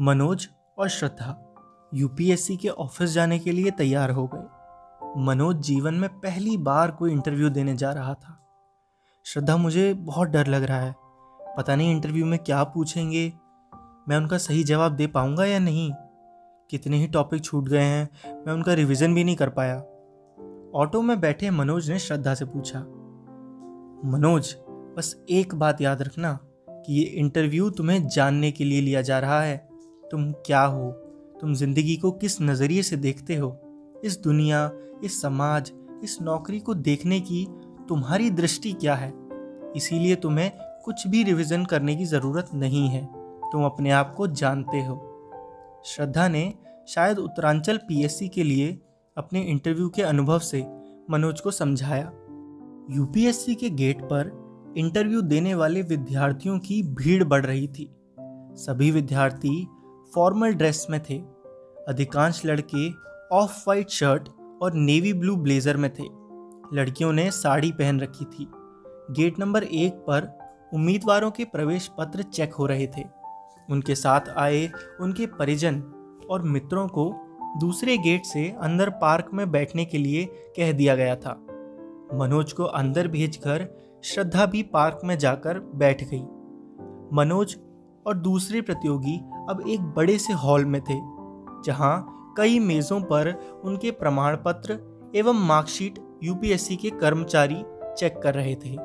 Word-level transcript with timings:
मनोज 0.00 0.48
और 0.78 0.88
श्रद्धा 0.88 1.54
यूपीएससी 1.94 2.56
के 2.56 2.68
ऑफ़िस 2.68 3.10
जाने 3.10 3.38
के 3.38 3.52
लिए 3.52 3.70
तैयार 3.70 4.10
हो 4.10 4.30
गए। 4.34 5.22
मनोज 5.24 5.56
जीवन 5.56 5.94
में 5.94 6.08
पहली 6.10 6.56
बार 6.56 6.90
कोई 6.90 7.12
इंटरव्यू 7.12 7.48
देने 7.48 7.76
जा 7.76 7.92
रहा 7.92 8.14
था। 8.14 8.46
श्रद्धा, 9.24 9.56
मुझे 9.56 9.94
बहुत 9.94 10.28
डर 10.28 10.46
लग 10.46 10.62
रहा 10.62 10.80
है। 10.80 10.94
पता 11.56 11.76
नहीं 11.76 11.90
इंटरव्यू 11.90 12.26
में 12.26 12.38
क्या 12.38 12.64
पूछेंगे। 12.64 13.32
मैं 14.08 14.16
उनका 14.16 14.38
सही 14.38 14.64
जवाब 14.64 14.92
दे 14.92 15.06
पाऊँगा 15.06 15.44
या 15.44 15.58
नहीं? 15.58 15.92
कितने 16.70 16.96
ही 16.96 17.06
टॉपिक 17.06 17.44
छूट 17.44 17.68
गए 17.68 17.82
हैं। 17.82 18.08
मैं 18.46 18.52
उनका 18.52 18.74
रिवीजन 18.74 19.14
भी 19.14 19.24
नहीं 19.24 19.36
कर 19.36 19.48
पाया। 19.48 19.76
ऑटो 20.74 21.02
में 21.02 21.20
बैठे 21.20 21.50
मनोज 21.50 21.90
ने 21.90 21.98
श्रद्धा 21.98 22.34
से 22.34 22.44
पूछा, 22.44 22.80
मनोज, 24.10 24.56
बस 24.96 25.24
एक 25.30 25.54
बात 25.54 25.80
याद 25.80 26.02
रखना 26.02 26.38
कि 26.70 26.94
ये 26.94 27.04
इंटरव्यू 27.04 27.70
तुम्हें 27.70 28.08
जानने 28.08 28.50
के 28.50 28.64
लिए 28.64 28.80
लिया 28.80 29.02
जा 29.02 29.18
रहा 29.18 29.40
है। 29.42 29.65
तुम 30.10 30.32
क्या 30.32 30.62
हो? 30.62 30.90
तुम 31.40 31.54
ज़िंदगी 31.54 31.96
को 31.96 32.10
किस 32.10 32.42
नज़रिए 32.42 32.82
से 32.82 32.96
देखते 32.96 33.36
हो? 33.36 33.60
इस 34.04 34.18
दुनिया, 34.18 34.70
इस 35.04 35.22
समाज, 35.22 35.72
इस 36.04 36.18
नौकरी 36.22 36.60
को 36.60 36.74
देखने 36.74 37.20
की 37.20 37.46
तुम्हारी 37.88 38.30
दृष्टि 38.30 38.72
क्या 38.72 38.94
है? 38.94 39.12
इसीलिए 39.76 40.16
तुम्हें 40.16 40.52
कुछ 40.84 41.06
भी 41.06 41.22
रिवीजन 41.22 41.64
करने 41.64 41.96
की 41.96 42.04
ज़रूरत 42.04 42.50
नहीं 42.54 42.88
है। 42.88 43.04
तुम 43.52 43.64
अपने 43.64 43.90
आप 43.90 44.14
को 44.14 44.26
जानते 44.26 44.82
हो। 44.82 45.12
श्रद्धा 45.84 46.28
ने 46.28 46.54
शायद 46.88 47.18
उत्तरांचल 47.18 47.76
पीएससी 47.76 48.28
के 48.28 48.42
लिए 48.42 48.78
अपने 49.16 49.42
इंटरव्यू 49.42 49.88
के 49.88 50.02
अनुभव 50.02 50.38
से 50.38 50.66
मनोज 51.10 51.40
को 51.40 51.50
समझाया। 51.50 52.12
यूपीएससी 52.90 53.54
के 53.54 53.70
गेट 53.70 54.02
पर 54.02 54.46
इंटरव्यू 54.76 55.20
देने 55.22 55.54
वाले 55.54 55.82
विद्यार्थियों 55.82 56.58
की 56.58 56.82
भीड़ 56.82 57.24
बढ़ 57.24 57.46
रही 57.46 57.68
थी। 57.68 57.96
सभी 58.54 58.90
विद्यार्थी 58.90 59.68
फॉर्मल 60.14 60.54
ड्रेस 60.54 60.86
में 60.90 61.02
थे। 61.10 61.18
अधिकांश 61.88 62.42
लड़के 62.46 62.90
ऑफ़ 63.32 63.64
वाइट 63.68 63.88
शर्ट 63.88 64.28
और 64.62 64.72
नेवी 64.74 65.12
ब्लू 65.12 65.36
ब्लेजर 65.36 65.76
में 65.76 65.92
थे। 65.94 66.04
लड़कियों 66.76 67.12
ने 67.12 67.30
साड़ी 67.30 67.72
पहन 67.72 68.00
रखी 68.00 68.24
थी। 68.24 68.46
गेट 69.10 69.38
नंबर 69.38 69.62
एक 69.62 69.92
पर 69.94 70.38
उम्मीदवारों 70.74 71.30
के 71.30 71.44
प्रवेश 71.44 71.90
पत्र 71.98 72.22
चेक 72.22 72.54
हो 72.54 72.66
रहे 72.66 72.86
थे। 72.86 73.04
उनके 73.70 73.94
साथ 73.94 74.20
आए 74.36 74.70
उनके 75.00 75.26
परिजन 75.26 75.80
और 76.30 76.42
मित्रों 76.42 76.88
को 76.88 77.14
दूसरे 77.60 77.98
गेट 77.98 78.24
से 78.24 78.56
अंदर 78.60 78.90
पार्क 78.90 79.30
में 79.34 79.50
बैठने 79.50 79.84
के 79.84 79.98
लिए 79.98 80.24
कह 80.56 80.72
दिया 80.72 80.96
गया 80.96 81.16
था। 81.16 81.46
मनोज 82.14 82.52
को 82.52 82.64
अंदर 82.64 83.08
भेजकर 83.08 83.68
श्रद्धा 84.04 84.46
भी 84.46 84.62
पार्क 84.62 85.00
में 85.04 85.18
जाकर 85.18 85.58
बैठ 85.58 86.04
गई। 86.04 86.22
मनोज 87.12 87.56
और 88.06 88.14
दूसरे 88.14 88.60
प्रतियोगी 88.60 89.20
अब 89.50 89.64
एक 89.68 89.80
बड़े 89.80 90.18
से 90.18 90.32
हॉल 90.32 90.64
में 90.64 90.80
थे, 90.80 91.00
जहाँ 91.64 92.12
कई 92.36 92.58
मेजों 92.58 93.00
पर 93.00 93.28
उनके 93.64 93.90
प्रमाण 93.90 94.36
पत्र 94.36 94.78
एवं 95.16 95.46
मार्कशीट 95.46 95.98
यूपीएससी 96.22 96.76
के 96.76 96.90
कर्मचारी 96.90 97.64
चेक 97.98 98.20
कर 98.22 98.34
रहे 98.34 98.54
थे। 98.54 98.76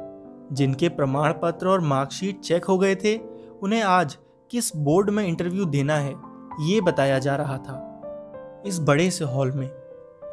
जिनके 0.51 0.89
प्रमाण 0.89 1.33
पत्र 1.41 1.67
और 1.67 1.81
मार्कशीट 1.81 2.39
चेक 2.39 2.65
हो 2.65 2.77
गए 2.77 2.95
थे, 2.95 3.17
उन्हें 3.61 3.81
आज 3.81 4.17
किस 4.51 4.75
बोर्ड 4.75 5.09
में 5.09 5.27
इंटरव्यू 5.27 5.65
देना 5.65 5.95
है, 5.95 6.15
ये 6.59 6.81
बताया 6.81 7.19
जा 7.19 7.35
रहा 7.35 7.57
था। 7.57 7.87
इस 8.65 8.79
बड़े 8.79 9.11
से 9.11 9.25
हॉल 9.25 9.51
में 9.51 9.69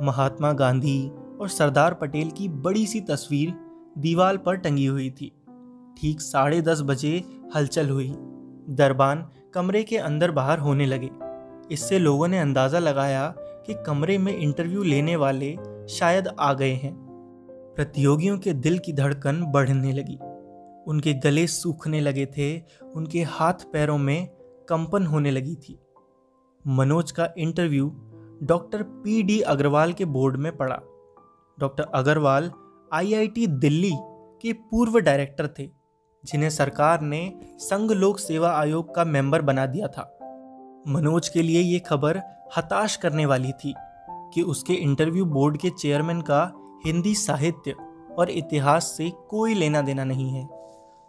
महात्मा 0.02 0.52
गांधी 0.52 1.12
और 1.40 1.48
सरदार 1.48 1.94
पटेल 1.94 2.30
की 2.30 2.48
बड़ी 2.48 2.86
सी 2.86 3.00
तस्वीर 3.00 3.54
दीवार 3.98 4.36
पर 4.36 4.56
टंगी 4.56 4.86
हुई 4.86 5.10
थी। 5.10 5.32
ठीक 6.00 6.20
साढ़े 6.20 6.60
दस 6.60 6.82
बजे 6.82 7.42
हलचल 7.54 7.88
हुई। 7.88 8.14
दरबान 8.70 9.28
कमरे 9.54 9.83
के 9.84 9.96
अंदर 9.96 10.30
बाहर 10.30 10.58
होने 10.58 10.86
लगे। 10.86 11.11
इससे 11.74 11.98
लोगों 11.98 12.28
ने 12.28 12.39
अंदाज़ा 12.39 12.78
लगाया 12.78 13.34
कि 13.39 13.74
कमरे 13.86 14.18
में 14.18 14.36
इंटरव्यू 14.36 14.83
लेने 14.83 15.17
वाले 15.17 15.56
शायद 15.89 16.28
आ 16.40 16.52
गए 16.52 16.73
हैं। 16.73 16.95
प्रतियोगियों 17.77 18.39
के 18.39 18.52
दिल 18.52 18.78
की 18.78 18.92
धड़कन 18.92 19.45
बढ़ने 19.45 19.92
लगी। 19.92 20.18
उनके 20.90 21.14
गले 21.14 21.46
सूखने 21.46 22.00
लगे 22.00 22.27
थे, 22.27 22.58
उनके 22.95 23.23
हाथ 23.23 23.52
पैरों 23.52 23.98
में 23.98 24.27
कंपन 24.68 25.06
होने 25.06 25.30
लगी 25.30 25.55
थी। 25.55 25.78
मनोज 26.67 27.11
का 27.11 27.28
interview 27.39 27.89
doctor 28.42 28.83
P 28.83 29.23
D 29.23 29.40
Agrawal 29.40 29.92
के 29.92 30.05
बोर्ड 30.05 30.36
में 30.36 30.56
पड़ा। 30.56 30.80
डॉक्टर 31.58 31.83
अग्रवाल 31.94 32.52
आईआईटी 32.92 33.46
दिल्ली 33.46 33.92
के 34.42 34.52
पूर्व 34.52 34.98
डायरेक्टर 34.98 35.48
थे। 35.58 35.77
जिन्हें 36.24 36.51
सरकार 36.51 37.01
ने 37.01 37.33
संघ 37.58 37.92
लोक 37.92 38.18
सेवा 38.18 38.51
आयोग 38.51 38.95
का 38.95 39.05
मेंबर 39.05 39.42
बना 39.42 39.67
दिया 39.67 39.86
था। 39.86 40.18
मनोज 40.89 41.29
के 41.29 41.42
लिए 41.42 41.61
ये 41.61 41.79
खबर 41.79 42.20
हताश 42.56 42.96
करने 42.96 43.27
वाली 43.27 43.52
थी 43.52 43.74
कि 44.34 44.42
उसके 44.42 44.73
इंटरव्यू 44.73 45.24
बोर्ड 45.24 45.58
के 45.58 45.70
चेयरमैन 45.70 46.20
का 46.20 46.52
हिंदी 46.86 47.14
साहित्य 47.14 47.74
और 48.18 48.30
इतिहास 48.30 48.84
से 48.84 49.11
कोई 49.29 49.55
लेना 49.55 49.83
देना 49.83 50.05
नहीं 50.05 50.30
है। 50.30 50.48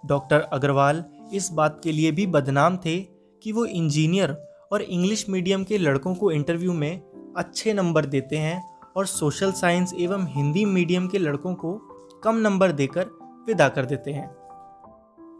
डॉक्टर 0.05 0.39
अग्रवाल 0.39 1.03
इस 1.33 1.51
बात 1.51 1.81
के 1.83 1.91
लिए 1.91 2.11
भी 2.11 2.27
बदनाम 2.27 2.77
थे 2.77 2.99
कि 3.43 3.51
वो 3.51 3.65
इंजीनियर 3.65 4.31
और 4.71 4.81
इंग्लिश 4.81 5.29
मीडियम 5.29 5.63
के 5.63 5.77
लड़कों 5.77 6.15
को 6.15 6.31
इंटरव्यू 6.31 6.73
में 6.73 7.01
अच्छे 7.37 7.73
नंबर 7.73 8.05
देते 8.05 8.37
हैं 8.37 8.63
और 8.97 9.05
सोशल 9.05 9.51
साइंस 9.51 9.93
एवं 9.99 10.27
हिंदी 10.27 10.65
मीडियम 10.65 11.07
के 11.07 11.17
लड़कों 11.17 11.53
को 11.53 11.73
कम 12.23 12.35
नंबर 12.35 12.71
देकर 12.71 13.05
विदा 13.47 13.69
कर 13.69 13.85
देते 13.85 14.11
हैं। 14.11 14.38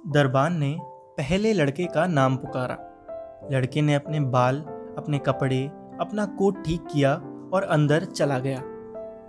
दरबान 0.07 0.57
ने 0.57 0.77
पहले 0.83 1.53
लड़के 1.53 1.85
का 1.85 2.07
नाम 2.07 2.35
पुकारा। 2.35 2.77
लड़के 3.51 3.81
ने 3.81 3.95
अपने 3.95 4.19
बाल, 4.19 4.61
अपने 4.97 5.19
कपड़े, 5.19 5.71
अपना 5.99 6.25
कोट 6.25 6.63
ठीक 6.65 6.81
किया 6.81 7.13
और 7.53 7.63
अंदर 7.63 8.05
चला 8.05 8.39
गया। 8.39 8.61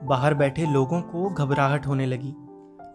बाहर 0.07 0.35
बैठे 0.35 0.67
लोगों 0.67 1.03
को 1.03 1.31
घबराहट 1.31 1.87
होने 1.87 2.07
लगी। 2.07 2.35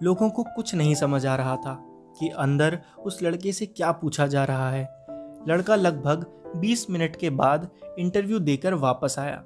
लोगों 0.04 0.30
को 0.30 0.44
कुछ 0.44 0.76
नहीं 0.76 0.96
समझ 0.96 1.26
आ 1.26 1.36
रहा 1.36 1.56
था 1.56 1.86
कि 2.20 2.30
अंदर 2.30 2.80
उस 3.06 3.24
लड़के 3.24 3.52
से 3.52 3.66
क्या 3.66 3.92
पूछा 3.92 4.28
जा 4.28 4.44
रहा 4.44 4.70
है। 4.70 5.06
लड़का 5.48 5.76
लगभग 5.76 6.26
20 6.56 6.90
मिनट 6.90 7.16
के 7.16 7.30
बाद 7.30 7.70
इंटरव्यू 8.00 8.40
देकर 8.40 8.74
वापस 8.74 9.16
आया। 9.20 9.44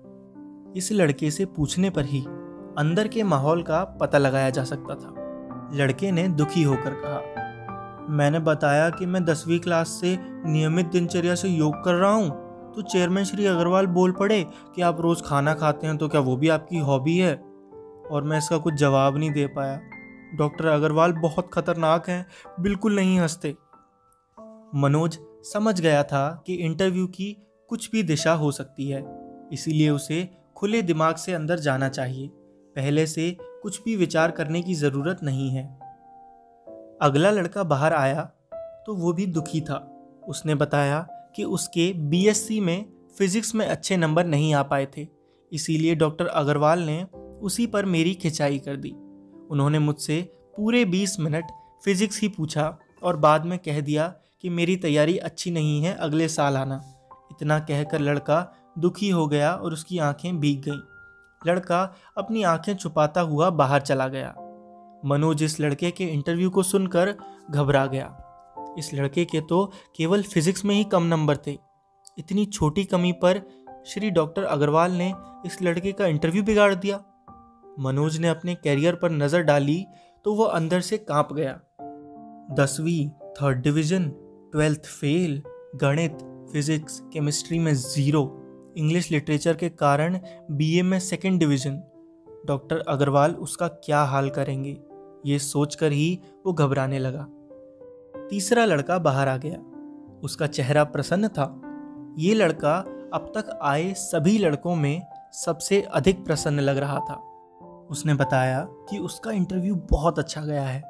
इस 0.75 0.89
लड़के 0.91 1.31
से 1.31 1.45
पूछने 1.45 1.89
पर 1.89 2.05
ही 2.05 2.21
अंदर 2.77 3.07
के 3.07 3.23
माहौल 3.23 3.63
का 3.63 3.83
पता 3.83 4.17
लगाया 4.17 4.49
जा 4.49 4.63
सकता 4.63 4.95
था। 4.95 5.15
लड़के 5.73 6.11
ने 6.11 6.27
दुखी 6.27 6.63
होकर 6.63 6.93
कहा 6.93 7.38
मैंने 8.09 8.39
बताया 8.39 8.89
कि 8.89 9.05
मैं 9.05 9.23
दसवीं 9.25 9.59
क्लास 9.59 9.89
से 10.01 10.17
नियमित 10.45 10.85
दिनचर्या 10.85 11.35
से 11.35 11.49
योग 11.49 11.83
कर 11.83 11.93
रहा 11.93 12.11
हूँ। 12.11 12.29
तो 12.73 12.81
चेयरमैन 12.81 13.23
श्री 13.23 13.45
अग्रवाल 13.45 13.87
बोल 13.87 14.11
पड़े 14.11 14.45
कि 14.75 14.81
आप 14.81 15.01
रोज़ 15.01 15.21
खाना 15.23 15.53
खाते 15.53 15.87
हैं 15.87 15.97
तो 15.97 16.07
क्या 16.07 16.21
वो 16.21 16.35
भी 16.37 16.49
आपकी 16.49 16.77
हॉबी 16.77 17.17
है? 17.17 17.33
और 18.11 18.23
मैं 18.23 18.37
इसका 18.37 18.57
कुछ 18.57 18.73
जवाब 18.73 19.17
नहीं 19.17 19.31
दे 19.31 19.47
पाया। 19.47 19.79
डॉक्टर 20.35 20.65
अग्रवाल 20.65 21.13
बहुत 21.13 21.49
खतरनाक 21.53 22.09
हैं, 22.09 22.25
बिल्कुल 22.59 22.95
नहीं 22.95 23.19
हँसते। 23.19 23.55
मनोज 24.75 25.17
समझ 25.43 25.81
गया 25.81 26.03
था 26.03 26.43
कि 26.47 26.53
इंटरव्यू 26.55 27.07
की 27.07 27.35
कुछ 27.69 27.91
भी 27.91 28.03
दिशा 28.03 28.33
हो 28.33 28.51
सकती 28.51 28.89
है, 28.89 29.03
इसीलिए 29.53 29.89
उसे 29.89 30.27
खुले 30.55 30.81
दिमाग 30.81 31.15
से 31.15 31.33
अंदर 31.33 31.59
जाना 31.59 31.89
चाहिए। 31.89 32.27
पहले 32.75 33.05
से 33.07 33.37
कुछ 33.41 33.83
भी 33.83 33.95
विचार 33.95 34.31
करने 34.31 34.61
की 34.61 34.73
ज़रूरत 34.73 35.19
नहीं 35.23 35.49
है। 35.49 35.88
अगला 37.01 37.31
लड़का 37.31 37.63
बाहर 37.63 37.93
आया 37.93 38.21
तो 38.85 38.95
वो 38.95 39.13
भी 39.13 39.25
दुखी 39.25 39.61
था। 39.61 39.77
उसने 40.27 40.55
बताया 40.55 40.99
कि 41.35 41.43
उसके 41.43 41.91
बीएससी 41.93 42.59
में 42.59 42.85
फिजिक्स 43.17 43.55
में 43.55 43.65
अच्छे 43.65 43.97
नंबर 43.97 44.25
नहीं 44.25 44.53
आ 44.53 44.63
पाए 44.63 44.87
थे। 44.97 45.07
इसीलिए 45.51 45.95
डॉक्टर 45.95 46.27
अग्रवाल 46.27 46.79
ने 46.79 47.03
उसी 47.41 47.67
पर 47.67 47.85
मेरी 47.85 48.13
खिंचाई 48.13 48.59
कर 48.59 48.75
दी। 48.75 48.91
उन्होंने 49.51 49.79
मुझसे 49.79 50.21
पूरे 50.57 50.85
20 50.85 51.19
मिनट 51.19 51.51
फिजिक्स 51.85 52.21
ही 52.21 52.27
पूछा 52.27 52.77
और 53.03 53.17
बाद 53.17 53.45
में 53.45 53.57
कह 53.59 53.79
दिया 53.81 54.07
कि 54.41 54.49
मेरी 54.49 54.75
तैयारी 54.75 55.17
अच्छी 55.17 55.51
नहीं 55.51 55.81
है, 55.83 55.93
अगले 55.93 56.27
साल 56.27 56.57
आना। 56.57 56.81
इतना 57.31 57.59
कहकर 57.59 57.99
लड़का 57.99 58.55
दुखी 58.79 59.09
हो 59.09 59.27
गया 59.27 59.53
और 59.53 59.73
उसकी 59.73 59.97
आँखें 59.99 60.39
भीग 60.39 60.61
गईं। 60.61 60.79
लड़का 61.47 61.95
अपनी 62.17 62.43
आँखें 62.43 62.75
छुपाता 62.75 63.21
हुआ 63.21 63.49
बाहर 63.49 63.81
चला 63.81 64.07
गया। 64.07 64.35
मनोज 65.05 65.43
इस 65.43 65.59
लड़के 65.59 65.91
के 65.91 66.03
इंटरव्यू 66.03 66.49
को 66.49 66.63
सुनकर 66.63 67.13
घबरा 67.51 67.85
गया। 67.85 68.15
इस 68.79 68.93
लड़के 68.93 69.25
के 69.25 69.41
तो 69.41 69.65
केवल 69.97 70.23
फिजिक्स 70.23 70.65
में 70.65 70.75
ही 70.75 70.83
कम 70.83 71.03
नंबर 71.03 71.37
थे। 71.47 71.57
इतनी 72.19 72.45
छोटी 72.45 72.83
कमी 72.85 73.11
पर 73.11 73.41
श्री 73.87 74.09
डॉक्टर 74.09 74.43
अग्रवाल 74.43 74.91
ने 74.91 75.13
इस 75.45 75.61
लड़के 75.61 75.91
का 75.91 76.05
इंटरव्यू 76.05 76.43
बिगाड़ 76.43 76.73
दिया। 76.75 76.97
मनोज 77.79 78.17
ने 78.17 78.27
अपने 78.27 78.55
कैरियर 78.55 78.95
पर 78.95 79.11
नज़र 79.11 79.41
डाली 79.41 79.83
तो 80.25 80.33
वह 80.33 80.49
अंदर 80.49 80.81
से 80.81 80.97
काँप 80.97 81.33
गया। 81.33 81.59
दसवीं 82.55 83.09
थर्ड 83.39 83.61
डिवीज़न 83.61 84.09
ट्वेल्थ 84.51 84.85
फेल 84.89 85.41
गणित 85.75 86.17
फिजिक्स 86.51 86.99
केमिस्ट्री 87.13 87.59
में 87.59 87.73
ज़ीरो 87.75 88.23
इंग्लिश 88.77 89.11
लिटरेचर 89.11 89.55
के 89.55 89.69
कारण 89.69 90.19
बीए 90.51 90.81
में 90.81 90.99
सेकेंड 90.99 91.39
डिवीज़न 91.39 91.81
डॉक्टर 92.47 92.83
अग्रवाल 92.87 93.31
उसका 93.37 93.67
क्या 93.67 94.01
हाल 94.03 94.29
करेंगे? 94.29 94.77
ये 95.25 95.39
सोचकर 95.39 95.91
ही 95.91 96.21
वो 96.45 96.53
घबराने 96.53 96.99
लगा। 96.99 97.27
तीसरा 98.29 98.65
लड़का 98.65 98.97
बाहर 98.99 99.27
आ 99.27 99.37
गया। 99.37 99.57
उसका 100.23 100.47
चेहरा 100.47 100.83
प्रसन्न 100.83 101.27
था। 101.27 101.61
ये 102.17 102.33
लड़का 102.33 102.79
अब 103.13 103.31
तक 103.37 103.59
आए 103.61 103.93
सभी 103.93 104.37
लड़कों 104.37 104.75
में 104.75 105.01
सबसे 105.33 105.81
अधिक 105.81 106.25
प्रसन्न 106.25 106.59
लग 106.59 106.77
रहा 106.77 106.99
था। 106.99 107.15
उसने 107.89 108.13
बताया 108.13 108.67
कि 108.69 108.97
उसका 108.97 109.31
इंटरव्यू 109.31 109.75
बहुत 109.75 110.19
अच्छा 110.19 110.41
गया 110.41 110.63
है। 110.63 110.83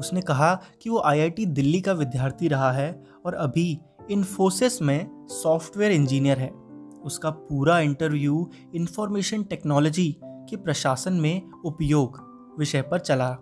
उसने 0.00 0.20
कहा 0.20 0.62
कि 0.82 0.90
वो 0.90 1.02
आईआईटी 1.04 1.46
दिल्ली 1.46 1.80
का 1.80 1.92
विद्यार्थी 1.92 2.48
रहा 2.48 2.72
है 2.72 3.04
और 3.26 3.34
अभी 3.34 3.80
इन्फोसिस 4.10 4.82
में 4.82 5.26
सॉफ्टवेयर 5.30 5.92
इंजीनियर 5.92 6.38
है। 6.38 6.50
उसका 7.02 7.30
पूरा 7.30 7.80
इंटरव्यू 7.80 8.50
इंफॉर्मेशन 8.74 9.42
टेक्नोलॉजी 9.42 10.20
के 10.24 10.56
प्रशासन 10.56 11.12
में 11.12 11.50
उपयोग 11.64 12.28
विषय 12.58 12.82
पर 12.82 13.00
चला। 13.00 13.38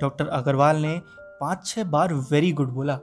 डॉक्टर 0.00 0.28
अग्रवाल 0.28 0.76
ने 0.76 1.00
पाँच 1.40 1.66
छः 1.66 1.84
बार 1.84 2.14
वेरी 2.14 2.52
गुड 2.52 2.70
बोला। 2.70 2.98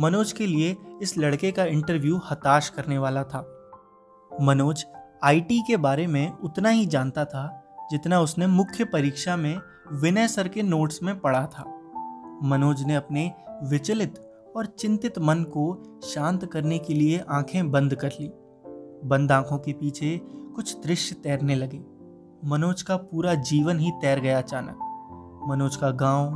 मनोज 0.00 0.32
के 0.32 0.46
लिए 0.46 0.76
इस 1.02 1.18
लड़के 1.18 1.52
का 1.52 1.64
इंटरव्यू 1.64 2.20
हताश 2.30 2.68
करने 2.68 2.98
वाला 2.98 3.22
था। 3.24 3.40
मनोज 4.32 4.84
आईटी 5.24 5.60
के 5.60 5.76
बारे 5.76 6.06
में 6.06 6.32
उतना 6.38 6.68
ही 6.68 6.86
जानता 6.86 7.24
था 7.24 7.64
जितना 7.90 8.20
उसने 8.20 8.46
मुख्य 8.46 8.84
परीक्षा 8.84 9.36
में 9.36 9.60
विनय 9.92 10.28
सर 10.28 10.48
के 10.48 10.62
नोट्स 10.62 11.02
में 11.02 11.18
पढ़ा 11.20 11.46
था। 11.46 11.64
मनोज 12.42 12.82
ने 12.82 12.94
अपने 12.94 13.32
विचलित 13.62 14.18
और 14.56 14.66
चिंतित 14.66 15.18
मन 15.18 15.42
को 15.42 16.00
शांत 16.04 16.44
करने 16.44 16.78
के 16.78 16.94
लिए 16.94 17.24
आँखें 17.28 17.70
बंद 17.70 17.94
कर 17.94 18.08
ली। 18.20 18.30
बंद 19.08 19.32
आँखों 19.32 19.58
के 19.58 19.72
पीछे 19.72 20.20
कुछ 20.56 20.76
दृश्य 20.76 21.14
तैरने 21.14 21.54
लगे। 21.54 21.80
मनोज 22.44 22.82
का 22.82 22.96
पूरा 22.96 23.34
जीवन 23.34 23.78
ही 23.78 23.90
तैर 23.90 24.20
गया 24.20 24.38
अचानक। 24.38 24.87
मनोज 25.48 25.76
का 25.76 25.90
गाँव, 25.90 26.34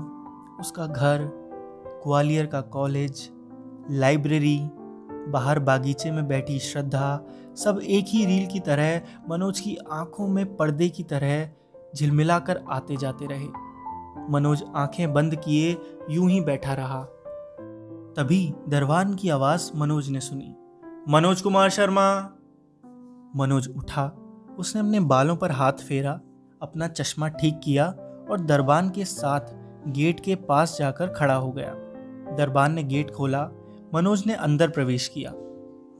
उसका 0.60 0.86
घर 0.86 1.30
ग्वालियर 2.04 2.46
का 2.46 2.60
कॉलेज 2.60 3.30
लाइब्रेरी 3.90 4.60
बाहर 5.28 5.58
बागीचे 5.58 6.10
में 6.10 6.28
बैठी 6.28 6.58
श्रद्धा 6.58 7.24
सब 7.56 7.80
एक 7.84 8.04
ही 8.08 8.24
रील 8.26 8.46
की 8.46 8.60
तरह 8.60 9.02
मनोज 9.30 9.60
की 9.60 9.76
आँखों 9.92 10.28
में 10.28 10.56
पर्दे 10.56 10.88
की 10.88 11.02
तरह 11.02 11.50
झिलमिलाकर 11.96 12.64
आते 12.70 12.96
जाते 12.96 13.26
रहे। 13.26 13.46
मनोज 14.30 14.64
आँखें 14.74 15.12
बंद 15.12 15.36
किए 15.36 15.76
यूँ 16.10 16.30
ही 16.30 16.40
बैठा 16.40 16.74
रहा। 16.74 17.04
तभी 18.16 18.54
दरवान 18.68 19.14
की 19.14 19.28
आवाज़ 19.28 19.70
मनोज 19.76 20.08
ने 20.08 20.20
सुनी। 20.20 20.54
मनोज 21.08 21.40
कुमार 21.40 21.70
शर्मा। 21.70 22.30
मनोज 23.36 23.68
उठा 23.76 24.06
उसने 24.58 24.80
अपने 24.80 25.00
बालों 25.00 25.36
पर 25.36 25.50
हाथ 25.50 25.72
फेरा 25.72 26.20
अपना 26.62 26.88
चश्मा 26.88 27.28
ठीक 27.28 27.60
किया 27.64 27.94
और 28.30 28.40
दरबान 28.40 28.90
के 28.90 29.04
साथ 29.04 29.40
गेट 29.90 30.20
के 30.20 30.34
पास 30.34 30.76
जाकर 30.78 31.08
खड़ा 31.08 31.34
हो 31.34 31.52
गया। 31.52 31.74
दरबान 32.36 32.72
ने 32.72 32.82
गेट 32.82 33.10
खोला। 33.10 33.48
मनोज 33.94 34.26
ने 34.26 34.34
अंदर 34.34 34.68
प्रवेश 34.68 35.08
किया। 35.08 35.32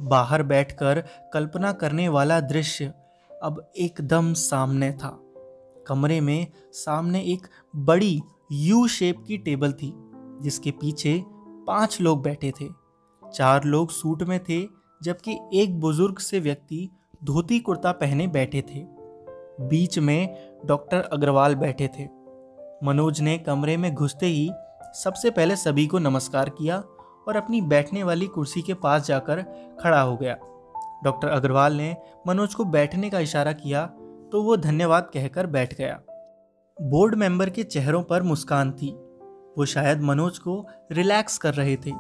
बाहर 0.01 0.43
बैठकर 0.43 1.05
कल्पना 1.33 1.73
करने 1.73 2.09
वाला 2.09 2.41
दृश्य 2.41 2.93
अब 3.43 3.71
एकदम 3.77 4.33
सामने 4.33 4.93
था। 4.93 5.19
कमरे 5.87 6.21
में 6.21 6.47
सामने 6.73 7.21
एक 7.21 7.47
बड़ी 7.77 8.21
यू 8.53 8.89
शेप 8.89 9.25
की 9.27 9.39
टेबल 9.39 9.73
थी, 9.73 9.95
जिसके 10.43 10.71
पीछे 10.71 11.25
पाँच 11.67 12.01
लोग 12.01 12.23
बैठे 12.23 12.51
थे। 12.51 12.69
चार 13.35 13.65
लोग 13.65 13.91
सूट 13.91 14.23
में 14.23 14.41
थे, 14.45 14.69
जबकि 15.03 15.39
एक 15.55 15.81
बुज़ुर्ग 15.81 16.19
से 16.19 16.41
व्यक्ति 16.41 16.91
धोती 17.25 17.61
कुर्ता 17.61 17.93
पहने 17.93 18.27
बैठे 18.27 18.63
थे। 18.63 18.85
बीच 19.61 19.99
में 19.99 20.52
डॉक्टर 20.67 21.09
अग्रवाल 21.13 21.55
बैठे 21.55 21.89
थे। 21.89 22.05
मनोज 22.85 23.21
ने 23.21 23.37
कमरे 23.39 23.77
में 23.77 23.95
घुसते 23.95 24.27
ही 24.27 24.51
सबसे 24.95 25.31
पहले 25.31 25.57
सभी 25.57 25.87
को 25.87 25.99
नमस्कार 25.99 26.49
किया 26.49 26.77
और 27.29 27.37
अपनी 27.37 27.61
बैठने 27.61 28.03
वाली 28.03 28.27
कुर्सी 28.27 28.63
के 28.63 28.75
पास 28.75 29.07
जाकर 29.07 29.43
खड़ा 29.81 30.01
हो 30.01 30.17
गया। 30.17 30.37
डॉक्टर 31.05 31.29
अग्रवाल 31.29 31.75
ने 31.75 31.97
मनोज 32.27 32.55
को 32.55 32.65
बैठने 32.65 33.11
का 33.11 33.19
इशारा 33.19 33.53
किया 33.53 33.87
तो 34.33 34.43
वो 34.43 34.57
धन्यवाद 34.57 35.11
कहकर 35.15 35.47
बैठ 35.47 35.75
गया। 35.75 36.01
बोर्ड 36.77 37.15
मेंबर 37.15 37.51
के 37.51 37.63
चेहरों 37.63 38.03
पर 38.03 38.23
मुस्कान 38.23 38.71
थी। 38.73 38.91
वो 39.59 39.65
शायद 39.65 40.03
मनोज 40.03 40.39
को 40.39 40.67
रिलैक्स 40.93 41.39
कर 41.39 41.55
रहे 41.55 41.77
थे। 41.77 41.91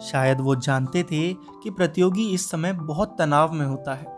शायद 0.00 0.40
वो 0.40 0.54
जानते 0.56 1.02
थे 1.02 1.32
कि 1.34 1.70
प्रतियोगी 1.70 2.28
इस 2.30 2.50
समय 2.50 2.72
बहुत 2.72 3.16
तनाव 3.18 3.52
में 3.52 3.66
होता 3.66 3.94
है। 3.94 4.14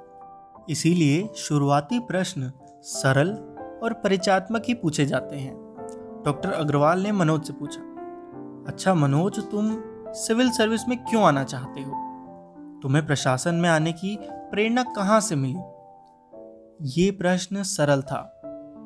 इसीलिए 0.70 1.28
शुरुआती 1.36 1.98
प्रश्न 2.00 2.52
सरल 2.82 3.36
और 3.82 3.92
परिचयात्मक 3.92 4.62
ही 4.68 4.74
पूछे 4.74 5.06
जाते 5.06 5.36
हैं। 5.36 5.68
डॉक्टर 6.24 6.52
अग्रवाल 6.52 7.00
ने 7.00 7.12
मनोज 7.12 7.46
से 7.46 7.52
पूछा 7.52 7.80
अच्छा 8.68 8.94
मनोज, 8.94 9.50
तुम 9.50 9.82
सिविल 10.08 10.50
सर्विस 10.50 10.88
में 10.88 11.04
क्यों 11.04 11.22
आना 11.22 11.44
चाहते 11.44 11.80
हो? 11.80 12.04
तुम्हें 12.82 13.06
प्रशासन 13.06 13.54
में 13.54 13.68
आने 13.68 13.92
की 13.92 14.18
प्रेरणा 14.22 14.82
कहाँ 14.82 15.20
से 15.20 15.36
मिली? 15.36 15.60
ये 16.82 17.10
प्रश्न 17.10 17.62
सरल 17.62 18.02
था। 18.02 18.34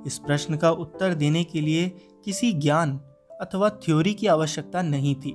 इस 0.06 0.18
प्रश्न 0.18 0.56
का 0.56 0.70
उत्तर 0.70 1.14
देने 1.14 1.44
के 1.44 1.60
लिए 1.60 1.88
किसी 2.24 2.52
ज्ञान 2.52 3.00
अथवा 3.40 3.68
थ्योरी 3.68 4.14
की 4.14 4.26
आवश्यकता 4.26 4.82
नहीं 4.82 5.14
थी। 5.14 5.32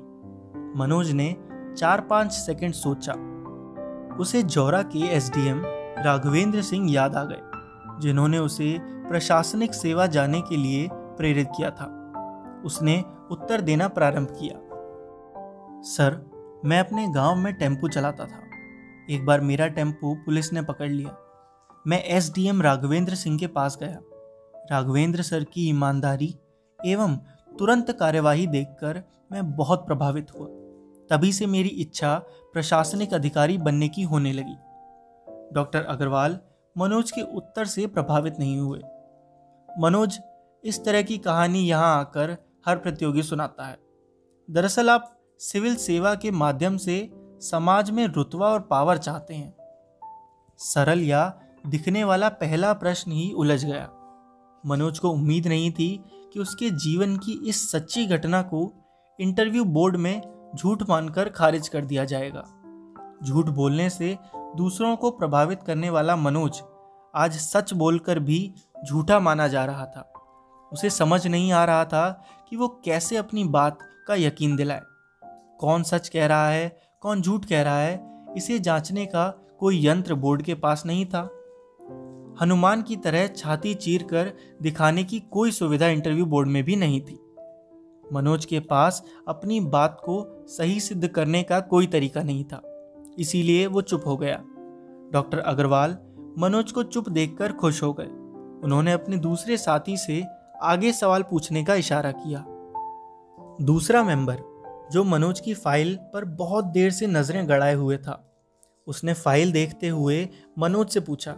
मनोज 0.76 1.12
ने 1.12 1.36
चार 1.78 2.02
पाँच 2.02 2.32
सेकंड 2.32 2.74
सोचा। 2.74 3.14
उसे 4.16 4.44
जौरा 4.44 4.82
के 4.82 5.00
एसडीएम 5.00 5.64
राघवेंद्र 5.98 6.62
सिंह 6.62 6.92
याद 6.92 7.16
आ 7.16 7.24
गए। 7.24 7.42
जिन्होंने 8.00 8.38
उसे 8.38 8.78
प्रशासनिक 8.82 9.74
सेवा 9.74 10.06
जाने 10.06 10.42
के 10.42 10.58
लिए 10.58 10.90
प्रेरित 10.94 11.48
किया 11.58 11.70
था। 11.70 11.94
उसने 12.66 13.04
उत्तर 13.32 13.62
देना 13.62 13.88
प्रारंभ 13.88 14.28
किया। 14.28 14.56
सर, 15.82 16.32
मैं 16.66 16.80
अपने 16.80 17.08
गाँव 17.08 17.36
में 17.36 17.54
टेंपू 17.54 17.88
चलाता 17.88 18.26
था। 18.26 18.48
एक 19.10 19.26
बार 19.26 19.42
मेरा 19.42 19.68
टेंपू 19.68 20.16
पुलिस 20.16 20.54
ने 20.54 20.62
पकड़ 20.62 20.90
लिया। 20.90 21.18
मैं 21.88 22.04
एसडीएम 22.04 22.62
राघवेंद्र 22.62 23.16
सिंह 23.16 23.40
के 23.40 23.48
पास 23.48 23.78
गया। 23.84 24.00
राघवेंद्र 24.72 25.22
सर 25.22 25.44
की 25.44 25.70
ईमानदारी 25.70 26.40
एवं 26.86 27.18
तुरंत 27.60 27.92
कार्यवाही 27.92 28.48
देखकर 28.48 29.04
मैं 29.32 29.56
बहुत 29.56 29.88
प्रभावित 29.88 30.28
हुआ। 30.40 30.48
तभी 31.10 31.34
से 31.34 31.46
मेरी 31.46 31.70
इच्छा 31.70 32.16
प्रशासनिक 32.54 33.14
अधिकारी 33.14 33.58
बनने 33.58 33.88
की 33.88 34.04
होने 34.04 34.34
लगी। 34.34 34.56
डॉक्टर 35.54 35.84
अग्रवाल 35.84 36.40
मनोज 36.78 37.12
के 37.12 37.22
उत्तर 37.22 37.66
से 37.66 37.88
प्रभावित 37.88 38.36
नहीं 38.40 38.60
हुए। 38.60 38.82
मनोज 39.80 40.20
इस 40.64 40.86
तरह 40.86 41.02
की 41.02 41.18
कहानी 41.18 41.60
यहाँ 41.60 42.00
आकर 42.00 42.38
हर 42.66 42.78
प्रतियोगी 42.78 43.24
सुनाता 43.24 43.66
है। 43.66 43.78
दरअसल 44.52 44.90
आप 44.90 45.18
सिविल 45.40 45.76
सेवा 45.76 46.16
के 46.16 46.32
माध्यम 46.32 46.78
से 46.78 47.14
समाज 47.42 47.92
में 47.92 48.08
रुतवा 48.08 48.48
और 48.48 48.60
पावर 48.60 48.98
चाहते 48.98 49.34
हैं। 49.34 49.56
सरल 50.58 51.02
या 51.02 51.40
दिखने 51.68 52.04
वाला 52.04 52.30
पहला 52.30 52.74
प्रश्न 52.74 53.12
ही 53.12 53.32
उलझ 53.32 53.66
गया। 53.66 53.90
मनोज 54.66 55.00
को 55.00 55.10
उम्मीद 55.10 55.48
नहीं 55.48 55.72
थी 55.72 56.04
कि 56.34 56.40
उसके 56.40 56.70
जीवन 56.70 57.18
की 57.18 57.50
इस 57.50 57.72
सच्ची 57.72 58.06
घटना 58.06 58.42
को 58.42 58.74
इंटरव्यू 59.20 59.66
बोर्ड 59.66 59.96
में 59.96 60.22
झूठ 60.56 60.84
मानकर 60.90 61.30
खारिज 61.30 61.68
कर 61.68 61.86
दिया 61.86 62.06
जाएगा। 62.06 62.44
झूठ 63.24 63.46
बोलने 63.46 63.90
से 63.90 64.18
दूसरों 64.56 64.96
को 64.96 65.12
प्रभावित 65.12 65.64
करने 65.64 65.90
वाला 65.90 66.16
मनोज 66.16 66.62
आज 67.16 67.34
सच 67.34 67.74
बोलकर 67.74 68.20
भी 68.20 68.54
झूठा 68.86 69.20
माना 69.20 69.48
जा 69.48 69.66
रहा 69.66 69.86
था। 69.86 70.14
उसे 70.74 70.90
समझ 70.90 71.28
नहीं 71.28 71.52
आ 71.52 71.66
रहा 71.66 71.86
था 71.86 72.26
कि 72.50 72.56
वो 72.56 72.68
कैसे 72.68 73.18
अपनी 73.18 73.44
बात 73.44 73.78
का 74.08 74.16
यकीन 74.16 74.56
दिलाए। 74.56 74.82
कौन 75.60 75.84
सच 75.84 76.10
कह 76.10 76.26
रहा 76.26 76.50
है, 76.50 76.80
कौन 77.02 77.22
झूठ 77.22 77.46
कह 77.46 77.62
रहा 77.62 77.80
है, 77.80 78.26
इसे 78.38 78.60
जांचने 78.60 79.06
का 79.06 79.56
कोई 79.60 79.88
यंत्र 79.88 80.14
बोर्ड 80.14 80.42
के 80.42 80.54
पास 80.54 80.84
नहीं 80.86 81.06
था। 81.06 81.30
हनुमान 82.42 82.82
की 82.82 82.96
तरह 82.96 83.28
छाती 83.28 83.74
चीर 83.74 84.04
कर 84.04 84.34
दिखाने 84.62 85.04
की 85.04 85.20
कोई 85.20 85.52
सुविधा 85.52 85.88
इंटरव्यू 85.88 86.26
बोर्ड 86.26 86.48
में 86.48 86.64
भी 86.64 86.76
नहीं 86.76 87.02
थी। 87.02 87.20
मनोज 88.14 88.46
के 88.46 88.60
पास 88.60 89.04
अपनी 89.28 89.60
बात 89.60 90.02
को 90.06 90.46
सही 90.48 90.80
सिद्ध 90.80 91.08
करने 91.08 91.44
का 91.44 91.60
कोई 91.60 91.88
तरीका 91.88 92.24
नहीं 92.24 92.44
था। 92.44 92.77
इसीलिए 93.18 93.68
वो 93.68 93.82
चुप 93.82 94.08
हो 94.08 94.18
गया। 94.18 94.44
डॉक्टर 95.14 95.40
अग्रवाल 95.40 95.98
मनोज 96.38 96.72
को 96.72 96.84
चुप 96.84 97.10
देखकर 97.10 97.52
खुश 97.52 97.82
हो 97.84 97.94
गए। 97.94 98.08
उन्होंने 98.64 98.92
अपने 98.92 99.18
दूसरे 99.18 99.58
साथी 99.58 99.98
से 99.98 100.24
आगे 100.64 100.92
सवाल 100.92 101.24
पूछने 101.24 101.64
का 101.64 101.76
इशारा 101.76 102.12
किया। 102.12 102.44
दूसरा 103.62 104.04
मेंबर, 104.04 104.38
जो 104.92 105.04
मनोज 105.04 105.40
की 105.40 105.54
फ़ाइल 105.54 105.96
पर 106.14 106.26
बहुत 106.26 106.66
देर 106.66 106.92
से 106.92 107.08
नज़रें 107.08 107.48
गड़ाए 107.50 107.74
हुए 107.74 107.98
था, 107.98 108.24
उसने 108.88 109.14
फ़ाइल 109.14 109.52
देखते 109.52 109.88
हुए 109.88 110.28
मनोज 110.60 110.90
से 110.90 111.00
पूछा, 111.00 111.32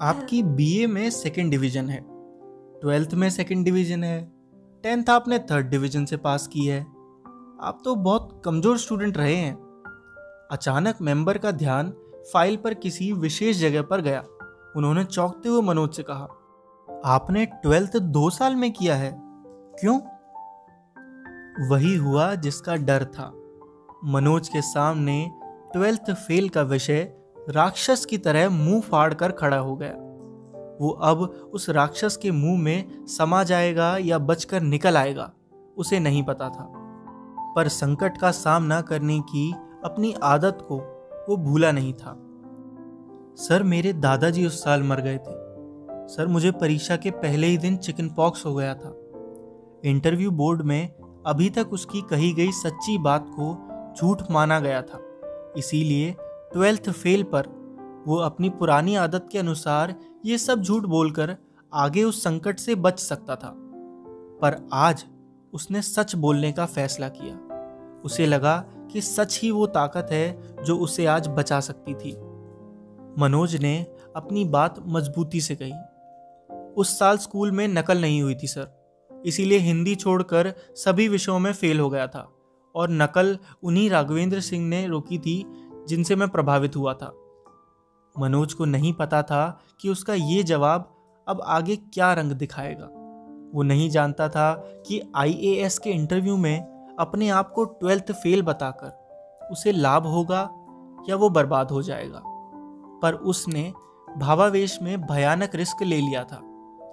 आपकी 0.00 0.42
बीए 0.42 0.86
में 0.86 1.10
सेकंड 1.10 1.50
डिवीज़न 1.50 1.88
है। 1.88 2.00
ट्वेल्थ 2.80 3.14
में 3.14 3.28
सेकंड 3.30 3.64
डिवीज़न 3.64 4.04
है। 4.04 4.20
टेंथ 4.84 5.10
आपने 5.10 5.38
थर्ड 5.50 5.66
डिवीज़न 5.66 6.04
से 6.04 6.16
पास 6.16 6.46
की 6.46 6.66
है। 6.66 6.80
आप 7.60 7.80
तो 7.84 7.94
बहुत 7.94 8.42
कमज़ोर 8.44 8.78
स्टूडेंट 8.78 9.16
रहे 9.16 9.36
हैं। 9.36 9.54
अचानक 10.50 10.96
मेंबर 11.02 11.38
का 11.38 11.50
ध्यान 11.50 11.90
फ़ाइल 12.32 12.56
पर 12.56 12.74
किसी 12.74 13.12
विशेष 13.12 13.60
जगह 13.60 13.82
पर 13.82 14.00
गया। 14.00 14.24
उन्होंने 14.76 15.04
चौंकते 15.04 15.48
हुए 15.48 15.62
मनोज 15.62 15.94
से 15.94 16.02
कहा, 16.02 16.28
आपने 17.04 17.46
ट्वेल्थ 17.46 17.96
दो 17.96 18.30
साल 18.30 18.56
में 18.56 18.72
किया 18.72 18.96
है। 18.96 19.16
क्यों? 19.80 19.98
वही 21.70 21.96
हुआ 21.96 22.34
जिसका 22.34 22.76
डर 22.76 23.04
था। 23.04 23.32
मनोज 24.04 24.48
के 24.48 24.62
सामने 24.62 25.30
ट्वेल्थ 25.72 26.10
फेल 26.10 26.48
का 26.48 26.62
विषय 26.62 27.12
राक्षस 27.50 28.04
की 28.04 28.18
तरह 28.18 28.48
मुँह 28.50 28.80
फाड़ 28.80 29.14
कर 29.14 29.32
खड़ा 29.32 29.58
हो 29.58 29.76
गया। 29.76 29.94
वो 30.80 30.90
अब 30.90 31.20
उस 31.54 31.70
राक्षस 31.70 32.16
के 32.16 32.30
मुँह 32.30 32.62
में 32.62 33.06
समा 33.06 33.42
जाएगा 33.44 33.96
या 33.96 34.18
बचकर 34.18 34.60
निकल 34.60 34.96
आएगा, 34.96 35.32
उसे 35.76 36.00
नहीं 36.00 36.22
पता 36.22 36.48
था। 36.48 36.72
पर 37.56 37.68
संकट 37.68 38.18
का 38.18 38.30
सामना 38.30 38.80
करने 38.80 39.20
की 39.20 39.54
अपनी 39.86 40.14
आदत 40.22 40.58
को 40.62 40.76
वो 41.28 41.36
भूला 41.36 41.72
नहीं 41.72 41.92
था। 41.92 42.22
सर, 43.36 43.62
मेरे 43.62 43.92
दादाजी 43.92 44.46
उस 44.46 44.64
साल 44.64 44.82
मर 44.82 45.00
गए 45.00 45.18
थे। 45.18 45.46
सर, 46.08 46.26
मुझे 46.26 46.50
परीक्षा 46.50 46.96
के 46.96 47.10
पहले 47.10 47.46
ही 47.46 47.58
दिन 47.58 47.76
चिकन 47.76 48.08
पॉक्स 48.08 48.46
हो 48.46 48.54
गया 48.54 48.74
था। 48.74 48.96
इंटरव्यू 49.84 50.30
बोर्ड 50.30 50.62
में 50.62 50.94
अभी 51.26 51.50
तक 51.50 51.72
उसकी 51.72 52.00
कही 52.00 52.32
गई 52.32 52.52
सच्ची 52.52 52.98
बात 52.98 53.26
को 53.28 53.68
झूठ 53.98 54.22
माना 54.30 54.60
गया 54.60 54.82
था। 54.82 55.00
इसीलिए 55.56 56.16
ट्वेल्थ 56.52 56.90
फेल 56.90 57.22
पर 57.22 57.46
वो 58.06 58.16
अपनी 58.16 58.50
पुरानी 58.50 58.96
आदत 58.96 59.28
के 59.32 59.38
अनुसार 59.38 59.94
ये 60.24 60.38
सब 60.38 60.60
झूठ 60.60 60.82
बोलकर 60.82 61.36
आगे 61.74 62.04
उस 62.04 62.24
संकट 62.24 62.58
से 62.58 62.74
बच 62.74 62.98
सकता 62.98 63.36
था। 63.36 63.52
पर 64.42 64.68
आज 64.72 65.04
उसने 65.52 65.82
सच 65.82 66.14
बोलने 66.14 66.52
का 66.52 66.66
फैसला 66.66 67.08
किया। 67.08 67.40
उसे 68.04 68.26
लगा 68.26 68.64
कि 68.96 69.02
सच 69.02 69.40
ही 69.42 69.50
वो 69.50 69.66
ताकत 69.66 70.08
है 70.10 70.56
जो 70.64 70.76
उसे 70.78 71.06
आज 71.06 71.28
बचा 71.28 71.60
सकती 71.60 71.94
थी। 71.94 72.12
मनोज 73.18 73.56
ने 73.56 73.86
अपनी 74.16 74.44
बात 74.44 74.74
मजबूती 74.86 75.40
से 75.40 75.56
कही। 75.62 75.72
उस 76.76 76.98
साल 76.98 77.18
स्कूल 77.18 77.50
में 77.50 77.68
नकल 77.68 78.00
नहीं 78.00 78.22
हुई 78.22 78.34
थी, 78.34 78.46
सर। 78.46 78.96
इसीलिए 79.26 79.58
हिंदी 79.58 79.94
छोड़कर 79.94 80.54
सभी 80.74 81.08
विषयों 81.08 81.38
में 81.38 81.52
फेल 81.52 81.80
हो 81.80 81.90
गया 81.90 82.06
था 82.06 82.32
और 82.74 82.90
नकल 82.90 83.38
उन्हीं 83.62 83.90
राघवेंद्र 83.90 84.40
सिंह 84.40 84.68
ने 84.68 84.86
रोकी 84.86 85.18
थी 85.18 85.44
जिनसे 85.88 86.16
मैं 86.16 86.28
प्रभावित 86.28 86.76
हुआ 86.76 86.94
था। 86.94 87.14
मनोज 88.18 88.52
को 88.52 88.64
नहीं 88.64 88.92
पता 88.92 89.22
था 89.22 89.60
कि 89.80 89.88
उसका 89.88 90.14
ये 90.14 90.42
जवाब 90.42 90.96
अब 91.28 91.40
आगे 91.44 91.76
क्या 91.76 92.12
रंग 92.12 92.32
दिखाएगा। 92.32 92.86
वो 93.54 93.62
नहीं 93.62 93.90
जानता 93.90 94.28
था 94.28 94.54
कि 94.86 95.12
आईएएस 95.16 95.78
के 95.78 95.90
इंटरव्यू 95.90 96.36
में 96.36 96.75
अपने 96.98 97.28
आप 97.28 97.52
को 97.52 97.64
ट्वेल्थ 97.64 98.12
फेल 98.12 98.42
बताकर 98.42 99.06
उसे 99.52 99.72
लाभ 99.72 100.06
होगा 100.06 100.40
या 101.08 101.16
वो 101.16 101.30
बर्बाद 101.30 101.70
हो 101.70 101.82
जाएगा। 101.82 102.22
पर 103.02 103.12
उसने 103.14 103.72
भावावेश 104.16 104.78
में 104.82 105.02
भयानक 105.02 105.54
रिस्क 105.54 105.82
ले 105.82 105.96
लिया 105.96 106.24
था। 106.24 106.36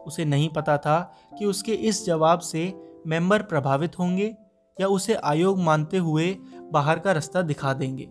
उसे 0.07 0.25
नहीं 0.25 0.49
पता 0.49 0.77
था 0.77 1.13
कि 1.39 1.45
उसके 1.45 1.73
इस 1.73 2.05
जवाब 2.05 2.39
से 2.39 2.93
मेंबर 3.07 3.41
प्रभावित 3.41 3.99
होंगे 3.99 4.37
या 4.81 4.87
उसे 4.87 5.13
आयोग 5.13 5.59
मानते 5.59 5.97
हुए 5.97 6.37
बाहर 6.71 6.99
का 6.99 7.11
रास्ता 7.11 7.41
दिखा 7.41 7.73
देंगे। 7.73 8.05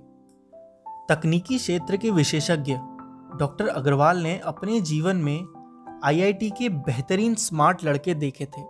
तकनीकी 1.09 1.59
क्षेत्र 1.59 1.97
के 1.97 2.11
विशेषज्ञ 2.11 2.75
डॉक्टर 3.39 3.69
अग्रवाल 3.69 4.19
ने 4.19 4.39
अपने 4.39 4.81
जीवन 4.81 5.17
में 5.17 5.47
आईआईटी 6.05 6.51
के 6.51 6.69
बेहतरीन 6.69 7.35
स्मार्ट 7.35 7.85
लड़के 7.85 8.15
देखे 8.15 8.45
थे, 8.45 8.63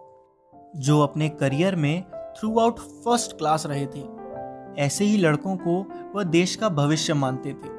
जो 0.77 1.01
अपने 1.01 1.29
करियर 1.29 1.77
में 1.77 2.05
थ्रू 2.39 2.59
आउट 2.59 2.79
फ़र्स्ट 2.79 3.37
क्लास 3.39 3.67
रहे 3.67 3.87
थे। 3.87 4.05
ऐसे 4.83 5.05
ही 5.05 5.17
लड़कों 5.17 5.57
को 5.57 5.87
वह 6.15 6.23
देश 6.23 6.57
का 6.57 6.69
भविष्य 6.69 7.15
मानते 7.15 7.53
थे। 7.53 7.71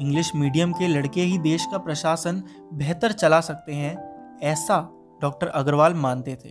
इंग्लिश 0.00 0.32
मीडियम 0.36 0.72
के 0.72 0.88
लड़के 0.88 1.20
ही 1.20 1.38
देश 1.38 1.66
का 1.72 1.78
प्रशासन 1.78 2.42
बेहतर 2.72 3.12
चला 3.12 3.40
सकते 3.40 3.72
हैं, 3.72 3.96
ऐसा 4.42 4.88
डॉक्टर 5.22 5.46
अग्रवाल 5.46 5.94
मानते 5.94 6.38
थे। 6.44 6.48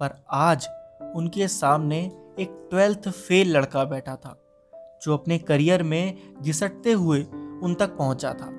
पर 0.00 0.24
आज 0.30 0.68
उनके 1.16 1.48
सामने 1.48 1.98
एक 2.38 2.68
ट्वेल्थ 2.70 3.08
फेल 3.08 3.56
लड़का 3.56 3.84
बैठा 3.84 4.16
था, 4.16 4.42
जो 5.02 5.14
अपने 5.14 5.38
करियर 5.38 5.82
में 5.82 6.18
घिसटते 6.42 6.92
हुए 6.92 7.22
उन 7.62 7.74
तक 7.74 7.96
पहुँचा 7.96 8.32
था। 8.32 8.50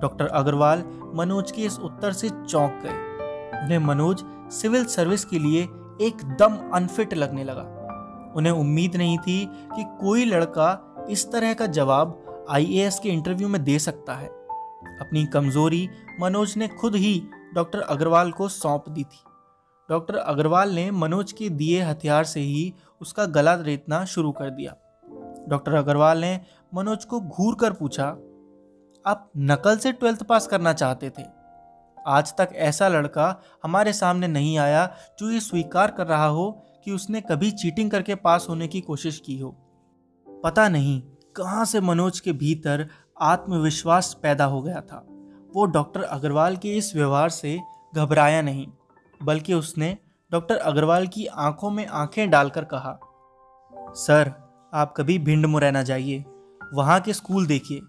डॉक्टर 0.00 0.26
अग्रवाल 0.26 0.84
मनोज 1.14 1.50
के 1.50 1.62
इस 1.62 1.78
उत्तर 1.78 2.12
से 2.12 2.28
चौंक 2.28 2.80
गए। 2.82 3.60
उन्हें 3.64 3.78
मनोज 3.78 4.24
सिविल 4.52 4.84
सर्विस 4.84 5.24
के 5.24 5.38
लिए 5.38 5.68
एकदम 6.00 6.56
अनफिट 6.74 7.14
लगने 7.14 7.44
लगा। 7.44 7.62
उन्हें 8.36 8.52
उम्मीद 8.52 8.96
नहीं 8.96 9.18
थी 9.18 9.44
कि 9.76 9.84
कोई 10.00 10.24
लड़का 10.24 11.06
इस 11.10 11.30
तरह 11.32 11.54
का 11.54 11.66
जवाब 11.66 12.46
आईएएस 12.50 12.98
के 12.98 13.08
इंटरव्यू 13.08 13.48
में 13.48 13.62
दे 13.64 13.78
सकता 13.78 14.14
है। 14.14 14.26
अपनी 14.26 15.24
कमज़ोरी 15.26 15.88
मनोज 16.20 16.56
ने 16.56 16.68
खुद 16.70 16.96
ही 16.96 17.22
डॉक्टर 17.54 17.80
अग्रवाल 17.80 18.32
को 18.32 18.48
सौंप 18.48 18.88
दी 18.88 19.04
थी। 19.04 19.22
डॉक्टर 19.88 20.16
अग्रवाल 20.16 20.70
ने 20.70 20.90
मनोज 20.90 21.32
के 21.32 21.48
दिए 21.50 21.80
हथियार 21.82 22.24
से 22.24 22.40
ही 22.40 22.72
उसका 23.00 23.24
गला 23.26 23.54
रेतना 23.54 24.04
शुरू 24.04 24.32
कर 24.32 24.50
दिया। 24.50 24.74
डॉक्टर 25.48 25.74
अग्रवाल 25.74 26.18
ने 26.18 26.40
मनोज 26.74 27.04
को 27.04 27.20
घूर 27.20 27.54
कर 27.54 27.72
पूछा, 27.72 28.04
आप 29.04 29.30
नकल 29.36 29.76
से 29.76 29.92
ट्वेल्थ 29.92 30.22
पास 30.22 30.46
करना 30.46 30.72
चाहते 30.72 31.10
थे? 31.10 31.22
आज 32.06 32.34
तक 32.36 32.48
ऐसा 32.52 32.88
लड़का 32.88 33.34
हमारे 33.64 33.92
सामने 33.92 34.28
नहीं 34.28 34.58
आया 34.58 34.86
जो 35.18 35.30
ये 35.30 35.40
स्वीकार 35.40 35.90
कर 35.90 36.06
रहा 36.06 36.26
हो 36.26 36.50
कि 36.84 36.90
उसने 36.90 37.20
कभी 37.20 37.50
चीटिंग 37.50 37.90
करके 37.90 38.14
पास 38.14 38.46
होने 38.48 38.68
की 38.68 38.80
कोशिश 38.80 39.22
की 39.26 39.38
हो। 39.38 39.50
पता 40.44 40.68
नहीं 40.68 41.00
कहाँ 41.36 41.64
से 41.64 41.80
मनोज 41.80 42.20
के 42.20 42.32
भीतर 42.32 42.86
आत्मविश्वास 43.20 44.12
पैदा 44.22 44.44
हो 44.44 44.62
गया 44.62 44.80
था। 44.80 45.04
वो 45.54 45.64
डॉक्टर 45.64 46.02
अग्रवाल 46.02 46.56
के 46.56 46.76
इस 46.76 46.94
व्यवहार 46.96 47.28
से 47.30 47.58
घबराया 47.94 48.42
नहीं, 48.42 48.66
बल्कि 49.20 49.54
उसने 49.54 49.96
डॉक्टर 50.32 50.56
अग्रवाल 50.56 51.06
की 51.06 51.26
आँखों 51.26 51.70
में 51.70 51.86
आँखें 51.86 52.30
डालकर 52.30 52.64
कहा, 52.64 52.98
सर, 53.96 54.32
आप 54.72 54.94
कभी 54.96 55.18
भिंड 55.18 55.46
मुरैना 55.46 55.82
जाइए, 55.82 56.24
वहाँ 56.74 57.00
के 57.00 57.12
स्कूल 57.12 57.46
देखिए। 57.46 57.80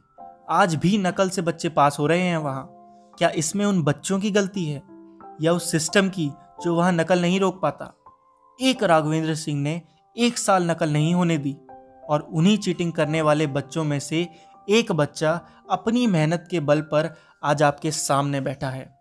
आज 0.49 0.75
भी 0.75 0.97
नकल 0.97 1.29
से 1.29 1.41
बच्चे 1.41 1.69
पास 1.69 1.97
हो 1.99 2.07
रहे 2.07 2.21
हैं 2.21 2.37
वहाँ। 2.37 2.63
क्या 3.17 3.29
इसमें 3.29 3.65
उन 3.65 3.83
बच्चों 3.83 4.19
की 4.19 4.31
गलती 4.31 4.65
है 4.65 4.81
या 5.41 5.53
उस 5.53 5.71
सिस्टम 5.71 6.09
की 6.09 6.29
जो 6.63 6.75
वहाँ 6.75 6.91
नकल 6.91 7.21
नहीं 7.21 7.39
रोक 7.39 7.61
पाता? 7.61 7.93
एक 8.61 8.83
राघवेंद्र 8.83 9.35
सिंह 9.35 9.61
ने 9.61 9.81
एक 10.17 10.37
साल 10.37 10.71
नकल 10.71 10.89
नहीं 10.89 11.13
होने 11.13 11.37
दी 11.37 11.55
और 12.09 12.21
उन्हीं 12.21 12.57
चीटिंग 12.57 12.93
करने 12.93 13.21
वाले 13.21 13.47
बच्चों 13.47 13.83
में 13.83 13.99
से 13.99 14.27
एक 14.69 14.91
बच्चा 14.91 15.39
अपनी 15.69 16.07
मेहनत 16.07 16.47
के 16.51 16.59
बल 16.59 16.81
पर 16.81 17.13
आज 17.43 17.63
आपके 17.63 17.91
सामने 17.91 18.41
बैठा 18.41 18.69
है। 18.69 18.99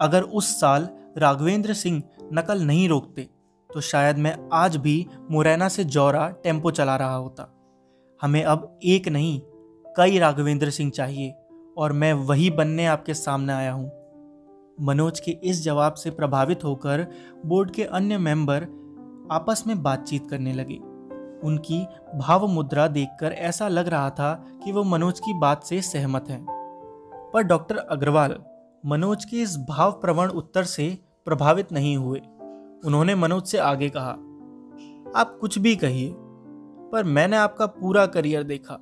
अगर 0.00 0.22
उस 0.22 0.60
साल 0.60 0.88
राघवेंद्र 1.18 1.74
सिंह 1.74 2.02
नकल 2.32 2.62
नहीं 2.62 2.88
रोकते 2.88 3.22
तो 3.70 3.80
शायद 3.80 4.18
मैं 4.18 4.48
आज 4.52 4.76
भी 4.76 5.06
मुरैना 5.30 5.68
से 5.68 5.84
जौरा 5.84 6.28
टेंपो 6.28 6.70
चला 6.70 6.96
रहा 6.96 7.14
होता। 7.14 7.54
हमें 8.22 8.42
अब 8.44 8.78
एक 8.84 9.08
नहीं, 9.08 9.40
कई 9.96 10.18
राघवेंद्र 10.18 10.70
सिंह 10.70 10.90
चाहिए। 10.90 11.34
और 11.78 11.92
मैं 11.92 12.12
वही 12.12 12.50
बनने 12.50 12.86
आपके 12.86 13.14
सामने 13.14 13.52
आया 13.52 13.72
हूँ। 13.72 13.90
मनोज 14.80 15.20
के 15.20 15.30
इस 15.30 15.62
जवाब 15.64 15.94
से 15.94 16.10
प्रभावित 16.10 16.64
होकर 16.64 17.06
बोर्ड 17.46 17.70
के 17.70 17.84
अन्य 17.84 18.18
मेंबर 18.18 18.62
आपस 19.32 19.64
में 19.66 19.82
बातचीत 19.82 20.30
करने 20.30 20.52
लगे। 20.52 20.76
उनकी 21.46 21.86
भाव 22.14 22.46
मुद्रा 22.46 22.88
देखकर 22.88 23.32
ऐसा 23.32 23.68
लग 23.68 23.88
रहा 23.88 24.10
था 24.10 24.46
कि 24.64 24.72
वो 24.72 24.84
मनोज 24.84 25.20
की 25.20 25.34
बात 25.34 25.64
से 25.64 25.82
सहमत 25.82 26.24
हैं। 26.30 26.46
पर 27.34 27.42
डॉक्टर 27.42 27.76
अग्रवाल 27.76 28.36
मनोज 28.86 29.24
के 29.24 29.36
इस 29.36 29.56
भाव 29.58 29.92
प्रवण 29.92 30.28
उत्तर 30.28 30.64
से 30.64 30.98
प्रभावित 31.24 31.72
नहीं 31.72 31.96
हुए। 31.96 32.18
उन्होंने 32.84 33.14
मनोज 33.14 33.44
से 33.44 33.58
आगे 33.58 33.88
कहा, 33.88 34.10
आप 35.20 35.38
कुछ 35.40 35.58
भी 35.58 35.76
कहिए, 35.76 36.14
पर 36.92 37.04
मैंने 37.04 37.36
आपका 37.36 37.66
पूरा 37.66 38.06
करियर 38.06 38.42
देखा। 38.42 38.74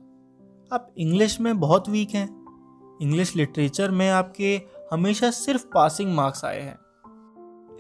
आप 0.73 0.95
इंग्लिश 0.99 1.41
में 1.41 1.61
बहुत 1.61 1.89
वीक 1.89 2.11
हैं। 2.11 2.46
इंग्लिश 3.03 3.37
लिटरेचर 3.37 3.91
में 3.91 4.11
आपके 4.11 4.63
हमेशा 4.93 5.31
सिर्फ़ 5.31 5.67
पासिंग 5.67 6.15
मार्क्स 6.15 6.45
आए 6.45 6.61
हैं। 6.61 6.79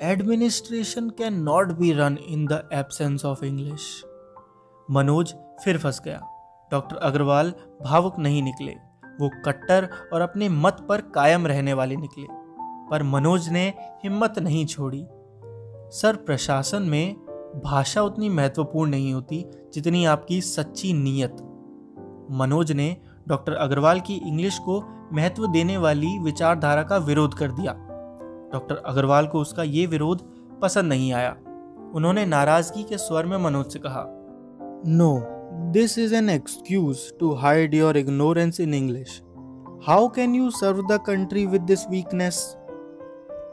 Administration 0.02 1.10
can 1.10 1.34
not 1.34 1.72
be 1.72 1.92
run 1.92 2.18
in 2.26 2.46
the 2.46 2.68
absence 2.72 3.24
of 3.24 3.44
English 3.44 4.04
Manoj 4.90 5.34
फिर 5.64 5.78
फंस 5.78 6.00
गया। 6.04 6.20
डॉक्टर 6.70 6.96
अग्रवाल 6.96 7.54
भावुक 7.82 8.18
नहीं 8.18 8.42
निकले। 8.42 8.72
वो 9.20 9.30
कट्टर 9.46 9.88
और 10.12 10.20
अपने 10.20 10.48
मत 10.48 10.86
पर 10.88 11.00
कायम 11.00 11.46
रहने 11.46 11.72
वाले 11.72 11.96
निकले। 11.96 12.26
पर 12.90 13.02
मनोज 13.02 13.48
ने 13.48 13.74
हिम्मत 14.04 14.38
नहीं 14.38 14.66
छोड़ी। 14.66 15.06
सर, 15.98 16.16
प्रशासन 16.16 16.82
में 16.82 17.14
भाषा 17.64 18.02
उतनी 18.02 18.28
महत्वपूर्ण 18.28 18.90
नहीं 18.90 19.12
होती 19.12 19.46
जितनी 19.74 20.04
आपकी 20.04 20.40
सच्ची 20.40 20.92
नीयत। 20.92 21.36
मनोज 22.30 22.72
ने 22.72 22.96
डॉक्टर 23.28 23.52
अग्रवाल 23.52 24.00
की 24.00 24.14
इंग्लिश 24.14 24.58
को 24.58 24.95
महत्व 25.12 25.46
देने 25.46 25.76
वाली 25.76 26.18
विचारधारा 26.18 26.82
का 26.82 26.96
विरोध 26.98 27.34
कर 27.34 27.52
दिया। 27.52 27.72
डॉक्टर 28.52 28.82
अग्रवाल 28.86 29.26
को 29.26 29.40
उसका 29.40 29.62
ये 29.62 29.86
विरोध 29.86 30.22
पसंद 30.62 30.88
नहीं 30.88 31.12
आया। 31.12 31.36
उन्होंने 31.94 32.24
नाराज़गी 32.26 32.82
के 32.82 32.98
स्वर 32.98 33.26
में 33.26 33.36
मनोज 33.38 33.72
से 33.72 33.78
कहा 33.78 34.04
no 34.88 35.12
this 35.72 35.98
is 35.98 36.14
an 36.14 36.28
excuse 36.30 36.98
to 37.20 37.32
hide 37.34 37.74
your 37.74 37.96
ignorance 37.96 38.60
in 38.60 38.74
English 38.74 39.20
how 39.86 40.08
can 40.08 40.34
you 40.34 40.50
serve 40.50 40.82
the 40.86 40.98
country 41.06 41.46
with 41.46 41.62
this 41.62 41.88
weakness 41.90 42.38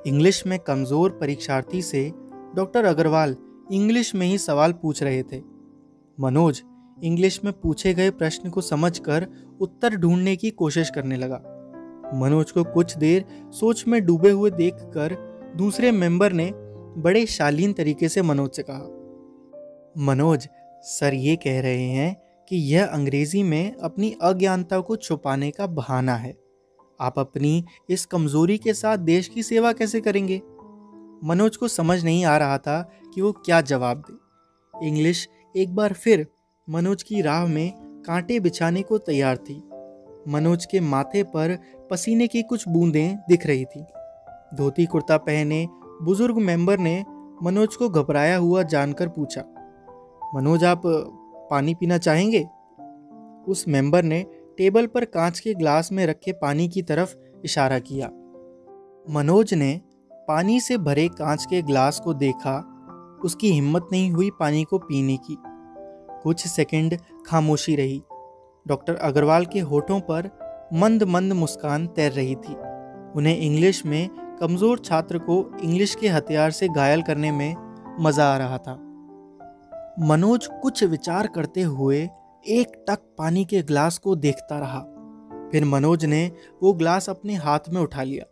English 0.07 0.45
में 0.47 0.57
कमज़ोर 0.59 1.17
परीक्षार्थी 1.21 1.81
से 1.81 2.11
डॉक्टर 2.55 2.85
अग्रवाल 2.85 3.35
इंग्लिश 3.71 4.13
में 4.15 4.25
ही 4.27 4.37
सवाल 4.37 4.71
पूछ 4.73 5.01
रहे 5.03 5.23
थे। 5.23 5.41
मनोज 6.17 6.61
इंग्लिश 6.97 7.39
में 7.45 7.51
पूछे 7.53 7.93
गए 7.93 8.09
प्रश्न 8.11 8.49
को 8.49 8.61
समझकर 8.61 9.27
उत्तर 9.63 9.95
ढूँढने 9.95 10.35
की 10.35 10.49
कोशिश 10.49 10.89
करने 10.89 11.17
लगा। 11.17 11.41
मनोज 12.15 12.51
को 12.51 12.63
कुछ 12.63 12.97
देर 12.97 13.25
सोच 13.51 13.83
में 13.87 14.05
डूबे 14.05 14.29
हुए 14.29 14.51
देखकर 14.51 15.15
दूसरे 15.57 15.91
मेंबर 15.91 16.33
ने 16.33 16.51
बड़े 16.97 17.25
शालीन 17.25 17.73
तरीके 17.73 18.09
से 18.09 18.21
मनोज 18.21 18.51
से 18.51 18.63
कहा, 18.63 18.83
मनोज, 19.97 20.47
सर 20.83 21.13
ये 21.13 21.35
कह 21.35 21.61
रहे 21.61 21.83
हैं 21.83 22.15
कि 22.49 22.55
यह 22.55 22.85
अंग्रेज़ी 22.85 23.43
में 23.43 23.75
अपनी 23.75 24.15
अज्ञानता 24.21 24.79
को 24.79 24.95
छुपाने 24.95 25.51
का 25.51 25.67
बहाना 25.67 26.15
है। 26.15 26.35
आप 26.99 27.19
अपनी 27.19 27.63
इस 27.89 28.05
कमज़ोरी 28.05 28.57
के 28.57 28.73
साथ 28.73 28.97
देश 28.97 29.27
की 29.27 29.43
सेवा 29.43 29.71
कैसे 29.73 30.01
करेंगे? 30.01 30.41
मनोज 31.23 31.57
को 31.57 31.67
समझ 31.67 32.03
नहीं 32.03 32.25
आ 32.25 32.37
रहा 32.37 32.57
था 32.57 32.81
कि 33.13 33.21
वो 33.21 33.31
क्या 33.45 33.61
जवाब 33.61 34.03
दे। 34.09 34.87
इंग्लिश 34.87 35.27
एक 35.55 35.75
बार 35.75 35.93
फिर 35.93 36.27
मनोज 36.67 37.03
की 37.03 37.21
राह 37.21 37.45
में 37.45 37.82
कांटे 38.05 38.39
बिछाने 38.39 38.81
को 38.81 38.97
तैयार 38.97 39.37
थी। 39.37 39.61
मनोज 40.27 40.65
के 40.65 40.79
माथे 40.79 41.23
पर 41.23 41.57
पसीने 41.91 42.27
की 42.27 42.41
कुछ 42.43 42.67
बूंदें 42.67 43.17
दिख 43.29 43.45
रही 43.47 43.65
थी। 43.65 43.83
धोती 44.55 44.85
कुर्ता 44.85 45.17
पहने 45.17 45.67
बुज़ुर्ग 46.01 46.37
मेंबर 46.37 46.79
ने 46.79 47.03
मनोज 47.43 47.75
को 47.75 47.89
घबराया 47.89 48.37
हुआ 48.37 48.63
जानकर 48.63 49.07
पूछा, 49.07 49.41
मनोज, 50.35 50.63
आप 50.63 50.81
पानी 51.51 51.73
पीना 51.75 51.97
चाहेंगे? 51.97 52.45
उस 53.47 53.65
मेंबर 53.67 54.03
ने 54.03 54.25
टेबल 54.57 54.87
पर 54.87 55.05
कांच 55.05 55.39
के 55.39 55.53
ग्लास 55.53 55.91
में 55.91 56.05
रखे 56.05 56.31
पानी 56.31 56.67
की 56.69 56.81
तरफ़ 56.81 57.15
इशारा 57.45 57.79
किया। 57.79 58.07
मनोज 59.09 59.53
ने 59.53 59.79
पानी 60.27 60.59
से 60.59 60.77
भरे 60.77 61.07
कांच 61.07 61.45
के 61.45 61.61
ग्लास 61.61 61.99
को 61.99 62.13
देखा, 62.13 62.59
उसकी 63.25 63.51
हिम्मत 63.51 63.87
नहीं 63.91 64.11
हुई 64.11 64.29
पानी 64.39 64.63
को 64.63 64.77
पीने 64.77 65.17
की। 65.17 65.37
कुछ 66.23 66.47
सेकंड 66.47 66.97
खामोशी 67.27 67.75
रही। 67.75 68.01
डॉक्टर 68.65 68.95
अग्रवाल 68.95 69.45
के 69.45 69.59
होठों 69.61 69.99
पर 70.01 70.29
मंद 70.73 71.03
मंद 71.03 71.33
मुस्कान 71.33 71.87
तैर 71.87 72.11
रही 72.11 72.35
थी। 72.35 72.53
उन्हें 73.15 73.37
इंग्लिश 73.37 73.85
में 73.85 74.09
कमज़ोर 74.39 74.79
छात्र 74.79 75.17
को 75.19 75.43
इंग्लिश 75.63 75.95
के 75.95 76.07
हथियार 76.07 76.51
से 76.51 76.67
घायल 76.67 77.01
करने 77.01 77.31
में 77.31 77.55
मज़ा 77.99 78.33
आ 78.33 78.37
रहा 78.37 78.57
था। 78.57 78.73
मनोज 79.99 80.47
कुछ 80.61 80.83
विचार 80.83 81.27
करते 81.27 81.61
हुए 81.61 81.97
एक 82.45 82.83
टक 82.87 82.99
पानी 83.17 83.43
के 83.45 83.61
ग्लास 83.61 83.97
को 83.97 84.15
देखता 84.15 84.59
रहा। 84.59 84.79
फिर 85.51 85.65
मनोज 85.65 86.05
ने 86.05 86.25
वो 86.63 86.73
ग्लास 86.73 87.09
अपने 87.09 87.35
हाथ 87.35 87.69
में 87.69 87.81
उठा 87.81 88.03
लिया। 88.03 88.25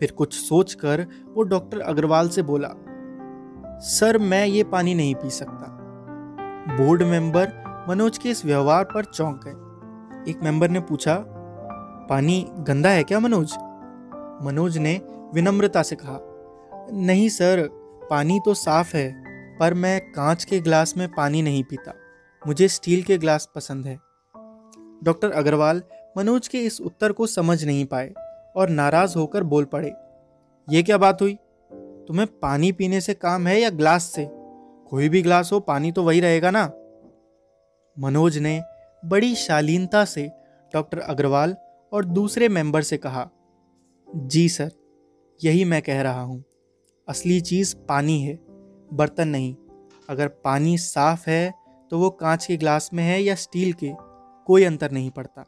फिर 0.00 0.10
कुछ 0.10 0.34
सोचकर 0.34 1.06
वो 1.34 1.42
डॉक्टर 1.42 1.80
अग्रवाल 1.80 2.28
से 2.28 2.42
बोला, 2.42 2.68
सर, 3.80 4.18
मैं 4.18 4.46
ये 4.46 4.64
पानी 4.64 4.94
नहीं 4.94 5.14
पी 5.14 5.30
सकता। 5.30 5.74
बोर्ड 6.68 7.02
मेंबर 7.02 7.52
मनोज 7.88 8.18
के 8.18 8.30
इस 8.30 8.44
व्यवहार 8.44 8.84
पर 8.84 9.04
चौंक 9.04 9.40
गए। 9.44 10.30
एक 10.30 10.42
मेंबर 10.42 10.70
ने 10.70 10.80
पूछा, 10.80 11.14
पानी 12.10 12.46
गंदा 12.58 12.90
है 12.90 13.04
क्या 13.04 13.20
मनोज? 13.20 13.52
मनोज 14.42 14.78
ने 14.78 15.00
विनम्रता 15.34 15.82
से 15.82 15.96
कहा, 15.96 16.18
नहीं 16.92 17.28
सर, 17.28 17.66
पानी 18.10 18.38
तो 18.44 18.54
साफ़ 18.54 18.96
है, 18.96 19.10
पर 19.58 19.74
मैं 19.74 20.00
कांच 20.12 20.44
के 20.44 20.60
ग्लास 20.60 20.96
में 20.96 21.08
पानी 21.08 21.42
नहीं 21.42 21.62
पीता। 21.62 21.94
मुझे 22.42 22.68
स्टील 22.68 23.02
के 23.02 23.18
ग्लास 23.18 23.48
पसंद 23.54 23.86
है। 23.86 23.98
डॉक्टर 25.04 25.30
अग्रवाल 25.30 25.82
मनोज 26.16 26.48
के 26.48 26.58
इस 26.58 26.80
उत्तर 26.80 27.12
को 27.12 27.26
समझ 27.26 27.64
नहीं 27.64 27.84
पाए 27.84 28.14
और 28.56 28.68
नाराज़ 28.68 29.18
होकर 29.18 29.42
बोल 29.44 29.64
पड़े, 29.64 29.94
ये 30.68 30.82
क्या 30.82 30.98
बात 30.98 31.22
हुई? 31.22 31.38
तुम्हें 32.08 32.26
पानी 32.42 32.72
पीने 32.72 33.00
से 33.00 33.14
काम 33.14 33.46
है 33.46 33.60
या 33.60 33.70
ग्लास 33.70 34.04
से? 34.04 34.37
कोई 34.90 35.08
भी 35.08 35.22
ग्लास 35.22 35.52
हो, 35.52 35.60
पानी 35.60 35.92
तो 35.92 36.02
वही 36.02 36.20
रहेगा 36.20 36.50
ना। 36.50 36.64
मनोज 37.96 38.38
ने 38.38 38.60
बड़ी 39.02 39.34
शालीनता 39.34 40.04
से 40.04 40.30
डॉक्टर 40.74 40.98
अग्रवाल 40.98 41.56
और 41.92 42.04
दूसरे 42.04 42.48
मेंबर 42.48 42.82
से 42.82 42.96
कहा, 42.96 43.28
जी 44.08 44.48
सर, 44.48 44.70
यही 45.44 45.64
मैं 45.64 45.82
कह 45.82 46.02
रहा 46.02 46.20
हूँ। 46.20 46.44
असली 47.08 47.40
चीज़ 47.40 47.76
पानी 47.88 48.20
है, 48.20 48.38
बर्तन 48.92 49.28
नहीं। 49.28 49.54
अगर 50.08 50.28
पानी 50.44 50.78
साफ़ 50.78 51.30
है 51.30 51.52
तो 51.90 51.98
वो 51.98 52.10
कांच 52.10 52.46
के 52.46 52.56
ग्लास 52.56 52.90
में 52.94 53.04
है 53.04 53.22
या 53.22 53.34
स्टील 53.34 53.72
के, 53.72 53.92
कोई 54.46 54.64
अंतर 54.64 54.90
नहीं 54.90 55.10
पड़ता। 55.10 55.44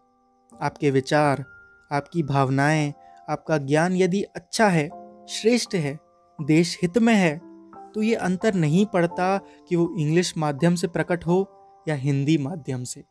आपके 0.53 0.91
विचार, 0.91 1.45
आपकी 1.91 2.23
भावनाएँ, 2.23 2.93
आपका 3.29 3.59
ज्ञान 3.59 3.97
यदि 3.97 4.23
अच्छा 4.23 4.69
है, 4.69 4.89
श्रेष्ठ 5.29 5.75
है, 5.75 5.99
देश 6.39 6.79
हित 6.83 6.99
में 6.99 7.15
है 7.15 7.50
तो 7.95 8.03
ये 8.03 8.15
अंतर 8.17 8.55
नहीं 8.55 8.85
पड़ता 8.87 9.37
कि 9.69 9.77
वो 9.77 9.95
इंग्लिश 9.99 10.33
माध्यम 10.37 10.75
से 10.75 10.89
प्रकट 10.89 11.27
हो 11.27 11.47
या 11.87 11.95
हिंदी 11.97 12.37
माध्यम 12.39 12.85
से। 12.85 13.05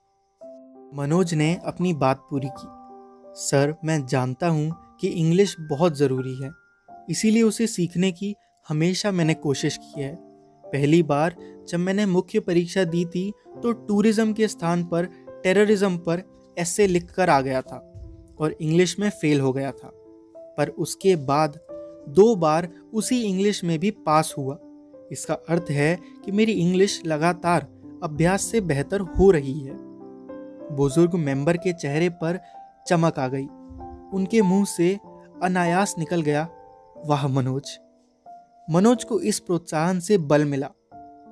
मनोज 0.93 1.33
ने 1.33 1.53
अपनी 1.65 1.93
बात 1.95 2.25
पूरी 2.29 2.49
की। 2.51 2.67
सर, 3.39 3.75
मैं 3.85 4.05
जानता 4.05 4.47
हूँ 4.47 4.97
कि 5.01 5.07
इंग्लिश 5.09 5.55
बहुत 5.61 5.97
ज़रूरी 5.97 6.35
है, 6.35 6.49
इसीलिए 7.09 7.43
उसे 7.43 7.67
सीखने 7.67 8.11
की 8.11 8.33
हमेशा 8.65 9.11
मैंने 9.11 9.33
कोशिश 9.35 9.77
की 9.77 10.01
है। 10.01 10.15
पहली 10.63 11.01
बार 11.03 11.35
जब 11.69 11.79
मैंने 11.79 12.05
मुख्य 12.05 12.39
परीक्षा 12.39 12.83
दी 12.85 13.05
थी 13.05 13.31
तो 13.63 13.71
टूरिज़्म 13.71 14.33
के 14.33 14.47
स्थान 14.47 14.83
पर, 14.83 15.05
टेररिज्म 15.43 15.97
पर 15.99 16.23
ऐसे 16.57 16.87
लिख 16.87 17.11
कर 17.11 17.29
आ 17.29 17.39
गया 17.41 17.61
था 17.61 17.77
और 18.39 18.55
इंग्लिश 18.61 18.99
में 18.99 19.09
फेल 19.11 19.41
हो 19.41 19.51
गया 19.53 19.71
था। 19.73 19.91
पर 20.57 20.69
उसके 20.77 21.15
बाद 21.25 21.59
दो 22.09 22.35
बार 22.35 22.67
उसी 22.93 23.21
इंग्लिश 23.23 23.63
में 23.63 23.77
भी 23.79 23.91
पास 24.01 24.33
हुआ। 24.37 24.57
इसका 25.11 25.33
अर्थ 25.49 25.69
है 25.69 25.95
कि 26.25 26.31
मेरी 26.31 26.51
इंग्लिश 26.51 27.01
लगातार 27.05 27.67
अभ्यास 28.03 28.43
से 28.43 28.61
बेहतर 28.61 28.99
हो 28.99 29.29
रही 29.31 29.59
है। 29.59 29.73
बुज़ुर्ग 30.75 31.15
मेंबर 31.15 31.57
के 31.57 31.73
चेहरे 31.73 32.09
पर 32.09 32.39
चमक 32.87 33.19
आ 33.19 33.27
गई। 33.27 33.45
उनके 34.13 34.41
मुँह 34.41 34.65
से 34.65 34.97
अनायास 35.43 35.95
निकल 35.99 36.21
गया 36.21 36.47
वाह 37.05 37.27
मनोज। 37.27 37.77
मनोज 38.67 39.03
को 39.03 39.19
इस 39.19 39.39
प्रोत्साहन 39.39 39.99
से 39.99 40.17
बल 40.17 40.45
मिला, 40.45 40.67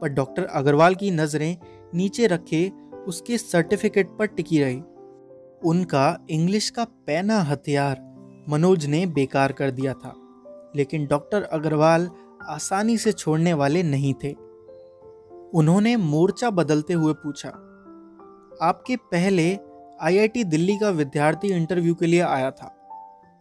पर 0.02 0.10
डॉक्टर 0.10 0.44
अग्रवाल 0.44 0.96
की 0.96 1.12
नज़रें 1.12 1.58
नीचे 1.96 2.28
रखे 2.28 2.70
उसके 3.08 3.38
सर्टिफिकेट 3.38 4.10
पर 4.20 4.26
टिकी 4.26 4.64
रही। 4.64 4.82
उनका 5.66 6.18
इंग्लिश 6.30 6.70
का 6.70 6.84
पैना 7.08 7.40
हथियार 7.42 8.02
मनोज 8.50 8.86
ने 8.86 9.06
बेकार 9.06 9.52
कर 9.52 9.72
दिया 9.72 9.94
था, 9.94 10.14
लेकिन 10.76 11.06
डॉक्टर 11.06 11.44
अग्रवाल 11.44 12.10
आसानी 12.42 12.98
से 12.98 13.12
छोड़ने 13.12 13.54
वाले 13.54 13.84
नहीं 13.84 14.14
थे। 14.14 14.34
उन्होंने 15.54 15.96
मोर्चा 15.96 16.50
बदलते 16.50 16.94
हुए 16.94 17.14
पूछा, 17.14 17.50
आपके 18.62 18.96
पहले 18.96 19.60
आईआईटी 20.02 20.44
दिल्ली 20.44 20.78
का 20.78 20.90
विद्यार्थी 20.90 21.48
इंटरव्यू 21.48 21.96
के 21.96 22.06
लिए 22.06 22.22
आया 22.22 22.52
था, 22.52 22.74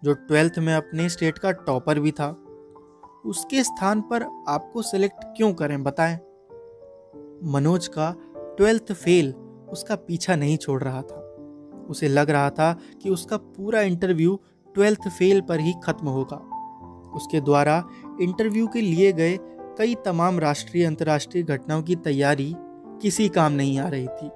जो 0.04 0.12
ट्वेल्थ 0.12 0.58
में 0.58 0.74
अपने 0.74 1.08
स्टेट 1.08 1.38
का 1.38 1.50
टॉपर 1.52 2.00
भी 2.00 2.10
था। 2.10 2.28
उसके 3.26 3.62
स्थान 3.64 4.00
पर 4.00 4.22
आपको 4.48 4.82
सिलेक्ट 4.82 5.24
क्यों 5.36 5.52
करें, 5.54 5.82
बताएँ? 5.82 6.16
मनोज 7.44 7.86
का 7.88 8.14
ट्वेल्थ 8.56 8.92
फेल 8.92 9.32
उसका 9.72 9.96
पीछा 9.96 10.36
नहीं 10.36 10.56
छोड़ 10.56 10.82
रहा 10.82 11.02
था। 11.02 11.22
उसे 11.90 12.08
लग 12.08 12.30
रहा 12.30 12.50
था 12.50 12.72
कि 13.02 13.10
उसका 13.10 13.36
पूरा 13.36 13.80
इंटरव्यू 13.80 14.40
ट्वेल्थ 14.74 15.08
फेल 15.08 15.40
पर 15.40 15.60
ही 15.60 15.74
खत्म 15.84 16.08
होगा। 16.08 16.36
उसके 17.16 17.40
द्वारा 17.40 17.82
इंटरव्यू 18.20 18.66
के 18.66 18.80
लिए 18.80 19.12
गए 19.12 19.36
कई 19.78 19.94
तमाम 20.04 20.38
राष्ट्रीय 20.38 20.84
अंतर्राष्ट्रीय 20.84 21.42
घटनाओं 21.44 21.82
की 21.82 21.96
तैयारी 21.96 22.54
किसी 23.02 23.28
काम 23.28 23.52
नहीं 23.52 23.78
आ 23.78 23.88
रही 23.88 24.06
थी। 24.06 24.30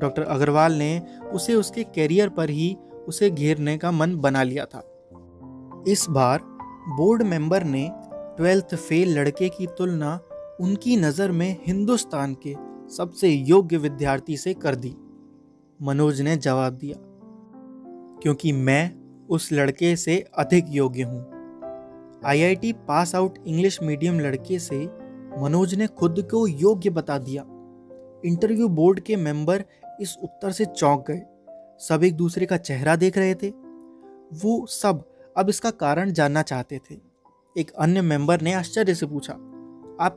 डॉक्टर 0.00 0.22
अग्रवाल 0.22 0.72
ने 0.72 0.98
उसे 1.32 1.54
उसके 1.54 1.84
कैरियर 1.84 2.28
पर 2.28 2.50
ही 2.50 2.76
उसे 3.08 3.30
घेरने 3.30 3.76
का 3.78 3.90
मन 3.90 4.16
बना 4.16 4.42
लिया 4.42 4.64
था। 4.64 4.82
इस 5.88 6.06
बार 6.10 6.40
बोर्ड 6.96 7.22
मेंबर 7.22 7.64
ने 7.64 7.88
ट्वेल्थ 8.36 8.74
फेल 8.74 9.18
लड़के 9.18 9.48
की 9.48 9.66
तुलना 9.78 10.18
उनकी 10.60 10.96
नज़र 10.96 11.30
में 11.30 11.56
हिंदुस्तान 11.66 12.36
के 12.46 12.54
सबसे 12.94 13.28
योग्य 13.28 13.76
विद्यार्थी 13.76 14.36
से 14.36 14.54
कर 14.54 14.74
दी। 14.74 14.94
मनोज 15.80 16.20
ने 16.20 16.36
जवाब 16.36 16.72
दिया, 16.74 16.96
क्योंकि 18.22 18.52
मैं 18.52 18.92
उस 19.28 19.48
लड़के 19.52 19.94
से 19.96 20.18
अधिक 20.38 20.64
योग्य 20.70 21.02
हूँ। 21.02 21.22
IIT 22.26 22.72
pass 22.72 23.14
out 23.14 23.38
English 23.46 23.82
medium 23.82 24.20
लड़के 24.20 24.58
से 24.58 24.78
मनोज 25.38 25.74
ने 25.74 25.86
खुद 25.86 26.28
को 26.30 26.46
योग्य 26.46 26.90
बता 26.90 27.18
दिया। 27.18 27.42
इंटरव्यू 28.24 28.68
बोर्ड 28.68 29.00
के 29.00 29.16
मेंबर 29.16 29.64
इस 30.00 30.16
उत्तर 30.22 30.52
से 30.52 30.64
चौंक 30.64 31.04
गए। 31.10 31.22
सब 31.78 32.04
एक 32.04 32.14
दूसरे 32.14 32.46
का 32.46 32.56
चेहरा 32.56 32.96
देख 32.96 33.18
रहे 33.18 33.34
थे। 33.34 33.48
वो 34.34 34.66
सब 34.66 35.04
अब 35.36 35.48
इसका 35.48 35.70
कारण 35.70 36.10
जानना 36.10 36.42
चाहते 36.42 36.80
थे। 36.90 36.96
एक 37.58 37.70
अन्य 37.70 38.02
मेंबर 38.02 38.40
ने 38.40 38.52
आश्चर्य 38.52 38.94
से 38.94 39.06
पूछा, 39.06 39.32
आप 40.00 40.16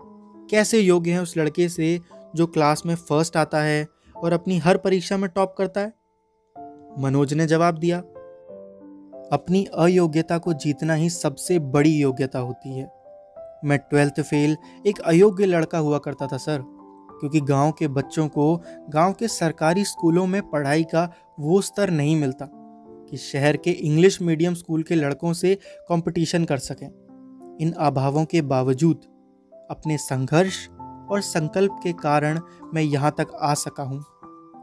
कैसे 0.50 0.80
योग्य 0.80 1.12
हैं 1.12 1.20
उस 1.20 1.38
लड़के 1.38 1.70
से 1.70 2.00
जो 2.36 2.48
क्लास 2.48 2.86
में 2.86 2.96
फ़र्स्ट 2.96 3.38
आता 3.38 3.62
है 3.62 3.88
और 4.16 4.34
अपनी 4.34 4.58
हर 4.58 4.78
परीक्षा 4.78 5.18
में 5.18 5.30
टॉप 5.30 5.56
करता 5.58 5.82
है? 5.82 5.94
मनोज 7.00 7.34
ने 7.34 7.46
जवाब 7.46 7.78
दिया 7.78 8.02
अपनी 9.32 9.66
अयोग्यता 9.66 10.38
को 10.38 10.54
जीतना 10.54 10.94
ही 10.94 11.10
सबसे 11.10 11.60
बड़ी 11.60 11.92
योग्यता 11.98 12.40
होती 12.40 12.78
है। 12.78 12.92
मैं 13.66 13.78
ट्वेल्थ 13.80 14.22
फेल 14.22 14.58
एक 14.88 15.00
अयोग्य 15.00 15.46
लड़का 15.46 15.78
हुआ 15.78 15.98
करता 15.98 16.28
था, 16.28 16.38
सर, 16.38 16.64
क्योंकि 17.20 17.42
गाँव 17.42 17.72
के 17.72 17.88
बच्चों 17.88 18.28
को 18.28 18.62
गाँव 18.90 19.14
के 19.14 19.28
सरकारी 19.28 19.86
स्कूलों 19.86 20.26
में 20.28 20.42
पढ़ाई 20.50 20.84
का 20.84 21.10
वो 21.40 21.62
स्तर 21.62 21.90
नहीं 21.90 22.16
मिलता 22.16 22.50
कि 23.10 23.18
शहर 23.18 23.58
के 23.58 23.72
इंग्लिश 23.72 24.22
मीडियम 24.22 24.54
स्कूल 24.54 24.84
के 24.84 24.96
लड़कों 24.96 25.34
से 25.34 25.56
कंपटीशन 25.90 26.46
कर 26.46 26.58
सकें। 26.58 26.88
इन 27.62 27.72
अभावों 27.72 28.26
के 28.26 28.42
बावजूद 28.42 29.02
अपने 29.72 29.98
संघर्ष 29.98 30.68
और 31.12 31.22
संकल्प 31.22 31.80
के 31.84 31.94
कारण 31.94 32.40
मैं 32.74 32.82
यहाँ 32.82 33.12
तक 33.12 33.38
आ 33.42 33.54
सका 33.54 33.84
हूँ। 33.84 34.06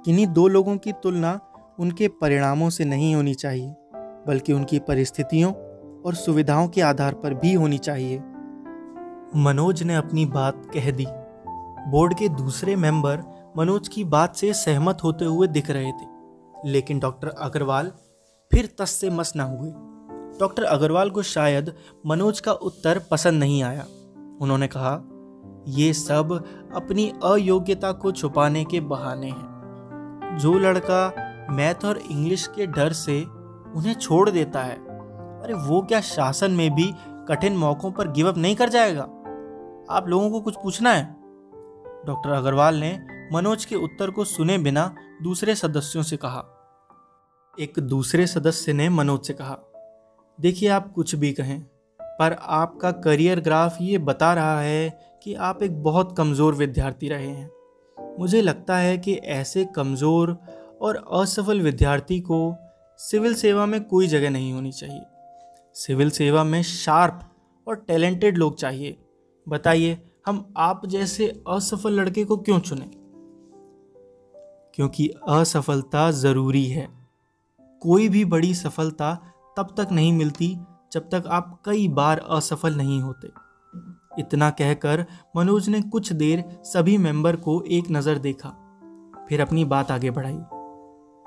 किन्हीं 0.05 0.27
दो 0.27 0.49
लोगों 0.49 0.77
की 0.77 0.93
तुलना 0.93 1.41
उनके 1.79 2.09
परिणामों 2.09 2.71
से 2.71 2.85
नहीं 2.85 3.15
होनी 3.15 3.35
चाहिए। 3.35 3.75
बल्कि 4.27 4.53
उनकी 4.53 4.79
परिस्थितियों 4.79 5.53
और 6.03 6.15
सुविधाओं 6.15 6.69
के 6.69 6.81
आधार 6.81 7.15
पर 7.15 7.35
भी 7.35 7.53
होनी 7.53 7.79
चाहिए। 7.79 8.19
मनोज 9.37 9.83
ने 9.83 9.95
अपनी 9.95 10.27
बात 10.27 10.71
कह 10.75 10.91
दी। 10.91 11.07
बोर्ड 11.91 12.15
के 12.15 12.29
दूसरे 12.29 12.77
मेंबर 12.77 13.23
मनोज 13.57 13.89
की 13.89 14.05
बात 14.05 14.37
से 14.37 14.53
सहमत 14.53 14.99
होते 15.05 15.25
हुए 15.25 15.47
दिख 15.47 15.71
रहे 15.71 15.93
थे। 15.93 16.15
लेकिन 16.67 16.99
डॉक्टर 16.99 17.29
अग्रवाल 17.29 17.93
फिर 18.53 18.69
तस 18.79 18.91
से 18.91 19.11
मस 19.11 19.33
न 19.37 19.41
हुए। 19.41 19.71
डॉक्टर 20.41 20.63
अग्रवाल 20.63 21.11
को 21.11 21.23
शायद 21.23 21.75
मनोज 22.07 22.41
का 22.41 22.53
उत्तर 22.53 23.01
पसंद 23.11 23.41
नहीं 23.41 23.63
आया। 23.63 23.87
उन्होंने 24.41 24.69
कहा, 24.77 25.11
ये 25.69 25.93
सब 25.93 26.45
अपनी 26.77 27.13
अयोग्यता 27.25 27.93
को 27.93 28.13
छुपाने 28.13 28.65
के 28.65 28.81
बहाने 28.81 29.27
हैं। 29.27 29.55
जो 30.41 30.55
लड़का 30.55 31.15
मैथ 31.51 31.85
और 31.85 31.99
इंग्लिश 31.99 32.47
के 32.47 32.67
डर 32.67 32.93
से 32.93 33.25
उन्हें 33.77 33.95
छोड़ 33.95 34.31
देता 34.31 34.63
है। 34.63 34.75
अरे 34.75 35.55
वो 35.55 35.81
क्या 35.83 36.01
शासन 36.01 36.51
में 36.51 36.75
भी 36.75 36.93
कठिन 37.29 37.57
मौकों 37.57 37.91
पर 37.93 38.09
गिव 38.09 38.29
अप 38.29 38.39
नहीं 38.39 38.57
कर 38.57 38.69
जाएगा? 38.69 39.03
आप 39.91 40.05
लोगों 40.09 40.31
को 40.31 40.41
कुछ 40.41 40.55
पूछना 40.63 40.93
है? 40.93 41.05
डॉक्टर 42.07 42.31
अग्रवाल 42.31 42.75
ने 42.75 42.99
मनोज 43.33 43.65
के 43.65 43.77
उत्तर 43.77 44.11
को 44.11 44.25
सुने 44.25 44.59
बिना 44.59 44.95
दूसरे 45.23 45.55
सदस्यों 45.55 46.03
से 46.03 46.17
कहा। 46.17 46.45
एक 47.61 47.79
दूसरे 47.81 48.27
सदस्य 48.27 48.73
ने 48.73 48.89
मनोज 48.89 49.27
से 49.27 49.33
कहा, 49.33 49.59
देखिए, 50.39 50.69
आप 50.69 50.93
कुछ 50.93 51.15
भी 51.15 51.33
कहें, 51.33 51.61
पर 52.01 52.37
आपका 52.41 52.91
करियर 52.91 53.41
ग्राफ 53.41 53.77
ये 53.81 53.99
बता 53.99 54.35
रहा 54.35 54.61
है 54.61 55.21
कि 55.25 55.35
आप 55.35 55.63
एक 55.63 55.83
बहुत 55.83 56.15
कमज़ोर 56.19 56.55
विद्यार्थी 56.55 57.09
रहे 57.09 57.27
हैं। 57.27 57.51
मुझे 58.19 58.43
लगता 58.43 58.77
है 58.77 58.99
कि 58.99 59.15
ऐसे 59.15 59.65
कमज़ोर 59.65 60.39
और 60.83 61.05
असफल 61.13 61.61
विद्यार्थी 61.61 62.21
को 62.21 62.57
सिविल 62.99 63.35
सेवा 63.35 63.67
में 63.67 63.85
कोई 63.85 64.07
जगह 64.07 64.31
नहीं 64.31 64.53
होनी 64.53 64.73
चाहिए। 64.73 65.03
सिविल 65.75 66.11
सेवा 66.11 66.45
में 66.45 66.63
शार्प 66.63 67.21
और 67.69 67.77
टैलेंटेड 67.77 68.39
लोग 68.39 68.57
चाहिए। 68.57 69.05
बताइए, 69.49 70.11
हम 70.27 70.55
आप 70.57 70.87
जैसे 70.87 71.43
असफल 71.49 71.93
लड़के 71.93 72.25
को 72.25 72.37
क्यों 72.37 72.61
चुने? 72.61 72.91
क्योंकि 74.75 75.09
असफलता 75.29 76.11
ज़रूरी 76.11 76.65
है। 76.67 76.89
कोई 77.83 78.09
भी 78.09 78.25
बड़ी 78.25 78.55
सफलता 78.55 79.15
तब 79.57 79.75
तक 79.77 79.89
नहीं 79.93 80.13
मिलती 80.13 80.59
जब 80.93 81.09
तक 81.09 81.25
आप 81.27 81.63
कई 81.65 81.89
बार 81.89 82.19
असफल 82.19 82.75
नहीं 82.75 83.01
होते। 83.01 83.29
इतना 84.19 84.51
कहकर 84.51 85.07
मनोज 85.37 85.69
ने 85.69 85.83
कुछ 85.83 86.13
देर 86.13 86.45
सभी 86.65 86.99
मेंबर 86.99 87.37
को 87.37 87.63
एक 87.63 87.85
नज़र 87.91 88.19
देखा। 88.19 88.49
फिर 89.29 89.41
अपनी 89.41 89.65
बात 89.65 89.91
आगे 89.91 90.11
बढ़ाई। 90.11 90.39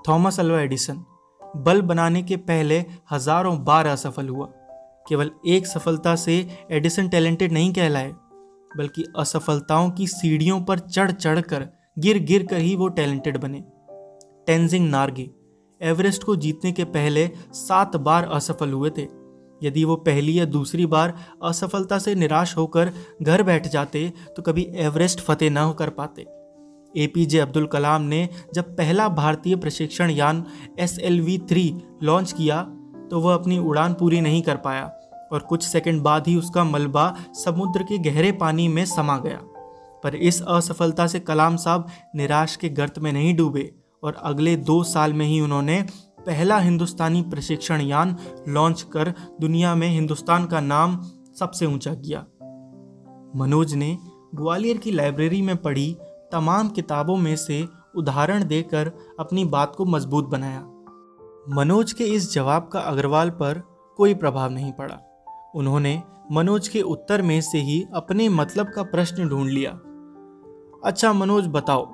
थॉमस 0.10 0.40
अल्वा 0.40 0.62
एडिसन 0.62 1.06
बल्ब 1.60 1.86
बनाने 1.86 2.22
के 2.24 2.38
पहले 2.46 2.84
हज़ारों 3.12 3.58
बार 3.64 3.88
असफल 3.88 4.30
हुआ। 4.30 4.48
केवल 5.06 5.32
एक 5.48 5.68
सफलता 5.68 6.16
से 6.18 6.36
एडिसन 6.72 7.10
टैलेंटेड 7.10 7.52
नहीं 7.54 7.74
कहलाए, 7.74 8.12
बल्कि 8.72 9.04
असफलताओं 9.20 9.90
की 9.92 10.08
सीढ़ियों 10.08 10.62
पर 10.62 10.80
चढ़ 10.80 11.12
चढ़ 11.12 11.42
कर 11.42 11.68
गिर 11.98 12.20
गिर 12.24 12.46
कर 12.46 12.58
ही 12.58 12.76
वो 12.76 12.88
टैलेंटेड 12.90 13.38
बने। 13.38 13.64
टेंजिंग 14.48 14.90
नार्गे, 14.90 15.30
एवरेस्ट 15.82 16.24
को 16.24 16.36
जीतने 16.38 16.72
के 16.72 16.84
पहले 16.88 17.30
सात 17.56 17.96
बार 17.98 18.30
असफल 18.32 18.72
हुए 18.72 18.90
थे। 18.90 19.08
यदि 19.62 19.84
वो 19.84 19.96
पहली 19.98 20.38
या 20.40 20.46
दूसरी 20.48 20.86
बार 20.86 21.14
असफलता 21.44 21.98
से 22.00 22.14
निराश 22.16 22.56
होकर 22.58 22.92
घर 23.22 23.44
बैठ 23.44 23.68
जाते 23.68 24.12
तो 24.36 24.42
कभी 24.42 24.68
एवरेस्ट 24.80 25.20
फतेह 25.20 25.50
ना 25.52 25.72
कर 25.74 25.90
पाते। 25.92 26.26
ए 26.96 27.08
पी 27.08 27.26
जे 27.26 27.40
अब्दुल 27.40 27.66
कलाम 27.66 28.02
ने 28.02 28.30
जब 28.54 28.76
पहला 28.76 29.08
भारतीय 29.10 29.56
प्रशिक्षण 29.56 30.10
यान 30.10 30.44
S 30.80 30.98
L 31.00 31.22
V 31.22 31.38
three 31.50 31.74
launch 32.04 32.32
किया 32.32 32.62
तो 33.12 33.20
वह 33.20 33.34
अपनी 33.34 33.58
उड़ान 33.58 33.94
पूरी 33.94 34.22
नहीं 34.22 34.42
कर 34.42 34.58
पाया 34.58 34.86
और 35.32 35.40
कुछ 35.40 35.64
सेकंड 35.64 36.02
बाद 36.02 36.28
ही 36.28 36.36
उसका 36.36 36.64
मलबा 36.64 37.14
समुद्र 37.46 37.84
के 37.84 37.98
गहरे 37.98 38.32
पानी 38.32 38.68
में 38.68 38.86
समा 38.86 39.18
गया। 39.18 39.40
पर 40.04 40.16
इस 40.16 40.42
असफलता 40.42 41.08
से 41.08 41.20
कलाम 41.20 41.56
साहब 41.56 41.88
निराश 42.16 42.56
के 42.56 42.70
गर्त 42.70 43.00
में 43.00 43.12
नहीं 43.14 43.36
डूबे 43.36 43.72
और 44.04 44.16
अगले 44.24 44.56
दो 44.56 44.84
साल 44.84 45.14
में 45.14 45.26
ही 45.26 45.40
उन्होंने 45.42 45.82
पहला 46.26 46.58
हिंदुस्तानी 46.58 47.22
प्रशिक्षण 47.22 47.82
यान 47.82 48.16
लॉन्च 48.48 48.82
कर 48.94 49.14
दुनिया 49.42 49.76
में 49.76 49.88
हिंदुस्तान 49.90 50.46
का 50.46 50.60
नाम 50.60 51.02
सबसे 51.40 51.66
ऊँचा 51.66 51.94
किया। 51.94 52.20
मनोज 53.36 53.74
ने 53.74 53.98
ग्वालियर 54.36 54.78
की 54.78 54.92
लाइब्रेरी 54.92 55.42
में 55.42 55.56
पढ़ी 55.58 55.96
तमाम 56.32 56.70
किताबों 56.70 57.18
में 57.18 57.36
से 57.36 57.68
उदाहरण 57.96 58.44
देकर 58.44 58.92
अपनी 59.20 59.46
बात 59.46 59.76
को 59.76 59.86
मज़बूत 59.86 60.26
बनाया। 60.26 60.62
मनोज 61.56 61.94
के 61.94 62.04
इस 62.04 62.34
जवाब 62.34 62.70
का 62.74 62.80
अग्रवाल 62.80 63.30
पर 63.30 63.62
कोई 63.98 64.14
प्रभाव 64.14 64.52
नहीं 64.52 64.72
पड़ा। 64.72 65.00
उन्होंने 65.56 66.04
मनोज 66.32 66.68
के 66.68 66.82
उत्तर 66.82 67.22
में 67.22 67.42
से 67.42 67.58
ही 67.58 67.88
अपने 67.94 68.30
मतलब 68.30 68.70
का 68.70 68.84
प्रश्न 68.84 69.30
ढूंढ 69.30 69.50
लिया। 69.50 69.72
अच्छा 70.84 71.14
मनोज, 71.14 71.48
बताओ, 71.48 71.92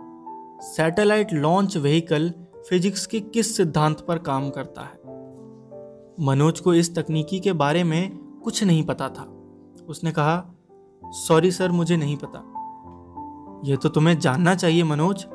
सैटेलाइट 0.61 1.33
लॉन्च 1.33 1.77
व्हीकल 1.77 2.33
फिजिक्स 2.69 3.05
के 3.05 3.19
किस 3.19 3.57
सिद्धांत 3.57 4.01
पर 4.01 4.17
काम 4.17 4.49
करता 4.49 4.81
है? 4.81 4.99
मनोज 6.19 6.59
को 6.59 6.73
इस 6.73 6.95
तकनीकी 6.95 7.39
के 7.39 7.53
बारे 7.53 7.83
में 7.83 8.17
कुछ 8.43 8.63
नहीं 8.63 8.83
पता 8.83 9.09
था। 9.09 9.23
उसने 9.87 10.11
कहा, 10.11 10.45
सॉरी 11.05 11.51
सर, 11.51 11.71
मुझे 11.71 11.97
नहीं 11.97 12.17
पता। 12.17 12.52
यह 13.63 13.75
तो 13.75 13.89
तुम्हें 13.89 14.19
जानना 14.19 14.55
चाहिए, 14.55 14.83
मनोज। 14.83 15.25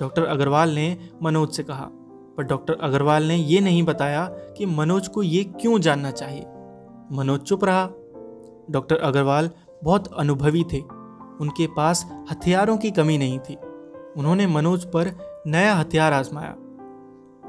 डॉक्टर 0.00 0.24
अग्रवाल 0.24 0.70
ने 0.70 1.08
मनोज 1.22 1.50
से 1.50 1.62
कहा। 1.62 1.88
पर 2.36 2.42
डॉक्टर 2.42 2.78
अग्रवाल 2.80 3.22
ने 3.22 3.36
यह 3.36 3.60
नहीं 3.60 3.82
बताया 3.82 4.26
कि 4.26 4.66
मनोज 4.66 5.08
को 5.08 5.22
ये 5.22 5.44
क्यों 5.44 5.80
जानना 5.80 6.10
चाहिए। 6.10 6.44
मनोज 7.12 7.40
चुप 7.40 7.64
रहा। 7.64 7.90
डॉक्टर 8.70 8.96
अग्रवाल 8.96 9.50
बहुत 9.84 10.14
अनुभवी 10.18 10.64
थे। 10.72 10.80
उनके 11.40 11.66
पास 11.66 12.06
हथियारों 12.30 12.76
की 12.76 12.90
कमी 12.90 13.18
नहीं 13.18 13.38
थी। 13.38 13.54
उन्होंने 14.16 14.46
मनोज 14.46 14.84
पर 14.84 15.18
नया 15.46 15.74
हथियार 15.74 16.12
आजमाया। 16.12 16.50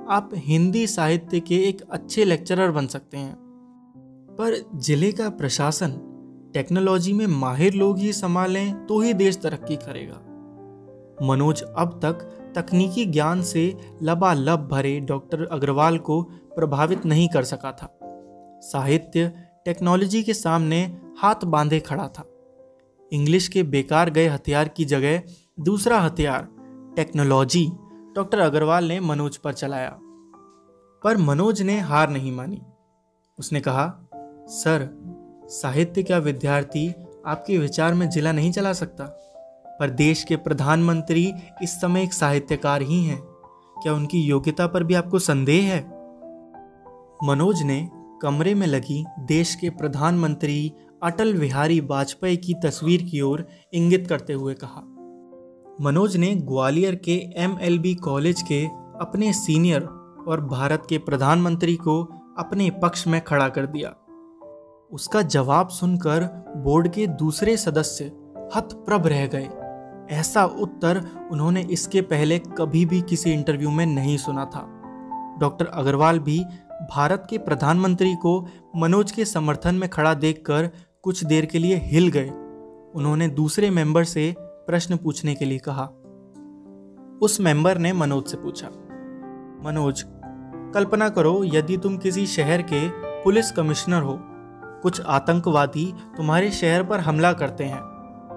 आप 0.09 0.29
हिंदी 0.33 0.87
साहित्य 0.87 1.39
के 1.39 1.55
एक 1.55 1.81
अच्छे 1.81 2.25
लेक्चरर 2.25 2.71
बन 2.71 2.87
सकते 2.87 3.17
हैं। 3.17 3.35
पर 4.31 4.69
ज़िले 4.75 5.11
का 5.11 5.29
प्रशासन 5.29 6.06
टेक्नोलॉजी 6.57 7.13
में 7.13 7.27
माहिर 7.27 7.73
लोग 7.73 7.97
ही 7.97 8.13
संभालें 8.13 8.85
तो 8.85 8.99
ही 8.99 9.13
देश 9.13 9.37
तरक्की 9.37 9.75
करेगा। 9.75 10.15
मनोज 11.27 11.61
अब 11.61 11.99
तक 12.03 12.13
तकनीकी 12.55 13.05
ज्ञान 13.05 13.41
से 13.41 13.77
लबालब 14.03 14.67
भरे 14.67 14.99
डॉक्टर 14.99 15.45
अग्रवाल 15.45 15.97
को 15.97 16.21
प्रभावित 16.55 17.05
नहीं 17.05 17.29
कर 17.29 17.43
सका 17.43 17.71
था। 17.71 17.99
साहित्य 18.63 19.31
टेक्नोलॉजी 19.65 20.23
के 20.23 20.33
सामने 20.33 20.97
हाथ 21.17 21.35
बांधे 21.45 21.79
खड़ा 21.79 22.07
था। 22.07 22.29
इंग्लिश 23.13 23.47
के 23.47 23.63
बेकार 23.63 24.09
गए 24.09 24.27
हथियार 24.27 24.67
की 24.67 24.85
जगह 24.85 25.21
दूसरा 25.59 25.99
हथियार, 25.99 26.47
टेक्नोलॉजी, 26.95 27.71
डॉक्टर 28.15 28.39
अग्रवाल 28.39 28.85
ने 28.85 28.99
मनोज 28.99 29.37
पर 29.37 29.53
चलाया। 29.53 29.97
पर 31.03 31.17
मनोज 31.17 31.61
ने 31.61 31.79
हार 31.79 32.09
नहीं 32.09 32.31
मानी। 32.31 32.61
उसने 33.39 33.59
कहा, 33.59 34.09
सर 34.47 35.07
साहित्य 35.49 36.03
का 36.03 36.17
विद्यार्थी 36.17 36.93
आपके 37.25 37.57
विचार 37.57 37.93
में 37.93 38.09
जिला 38.09 38.31
नहीं 38.31 38.51
चला 38.51 38.73
सकता? 38.73 39.03
पर 39.79 39.89
देश 39.89 40.23
के 40.23 40.35
प्रधानमंत्री 40.35 41.33
इस 41.63 41.81
समय 41.81 42.03
एक 42.03 42.13
साहित्यकार 42.13 42.81
ही 42.81 43.03
हैं। 43.03 43.21
क्या 43.83 43.93
उनकी 43.93 44.21
योग्यता 44.21 44.67
पर 44.67 44.83
भी 44.83 44.93
आपको 44.93 45.19
संदेह 45.19 45.63
है? 45.63 45.79
मनोज 47.23 47.61
ने 47.61 47.89
कमरे 48.21 48.55
में 48.55 48.67
लगी 48.67 49.05
देश 49.19 49.55
के 49.55 49.69
प्रधानमंत्री 49.69 50.73
अटल 51.03 51.33
बिहारी 51.33 51.79
वाजपेयी 51.79 52.37
की 52.37 52.53
तस्वीर 52.53 53.01
की 53.01 53.21
ओर 53.21 53.47
इंगित 53.73 54.07
करते 54.07 54.33
हुए 54.33 54.53
कहा। 54.53 54.81
मनोज 55.81 56.17
ने 56.17 56.35
ग्वालियर 56.35 56.95
के 56.95 57.33
एमएलबी 57.35 57.95
कॉलेज 57.95 58.41
के 58.41 58.65
अपने 59.01 59.33
सीनियर 59.33 59.81
और 60.27 60.45
भारत 60.45 60.83
के 60.89 60.97
प्रधानमंत्री 60.97 61.75
को 61.75 62.03
अपने 62.39 62.69
पक्ष 62.69 63.07
में 63.07 63.23
खड़ा 63.23 63.49
कर 63.49 63.65
दिया। 63.65 63.95
उसका 64.91 65.21
जवाब 65.21 65.69
सुनकर 65.69 66.23
बोर्ड 66.57 66.87
के 66.87 67.05
दूसरे 67.07 67.55
सदस्य 67.57 68.05
हतप्रभ 68.55 69.07
रह 69.07 69.25
गए। 69.27 69.49
ऐसा 70.15 70.45
उत्तर 70.45 71.01
उन्होंने 71.31 71.61
इसके 71.61 72.01
पहले 72.01 72.37
कभी 72.39 72.85
भी 72.85 73.01
किसी 73.01 73.31
इंटरव्यू 73.31 73.71
में 73.71 73.85
नहीं 73.85 74.17
सुना 74.17 74.45
था। 74.45 74.61
डॉक्टर 75.39 75.65
अग्रवाल 75.65 76.19
भी 76.19 76.39
भारत 76.91 77.27
के 77.29 77.37
प्रधानमंत्री 77.37 78.13
को 78.15 78.39
मनोज 78.75 79.11
के 79.11 79.25
समर्थन 79.25 79.75
में 79.75 79.89
खड़ा 79.89 80.13
देखकर 80.13 80.69
कुछ 81.03 81.23
देर 81.23 81.45
के 81.45 81.59
लिए 81.59 81.75
हिल 81.83 82.07
गए। 82.07 82.29
उन्होंने 82.95 83.27
दूसरे 83.27 83.69
मेंबर 83.69 84.03
से 84.03 84.33
प्रश्न 84.39 84.97
पूछने 84.97 85.35
के 85.35 85.45
लिए 85.45 85.59
कहा। 85.59 85.85
उस 87.21 87.37
मेंबर 87.41 87.77
ने 87.77 87.93
मनोज 87.93 88.25
से 88.25 88.37
पूछा, 88.37 88.67
मनोज, 89.65 90.03
कल्पना 90.73 91.09
करो 91.09 91.43
यदि 91.43 91.77
तुम 91.77 91.97
किसी 91.97 92.25
शहर 92.27 92.61
के 92.61 92.87
पुलिस 93.23 93.51
कमिश्नर 93.51 94.01
हो 94.01 94.19
कुछ 94.83 95.01
आतंकवादी 95.01 95.85
तुम्हारे 96.17 96.51
शहर 96.51 96.83
पर 96.83 96.99
हमला 96.99 97.31
करते 97.33 97.63
हैं। 97.63 97.81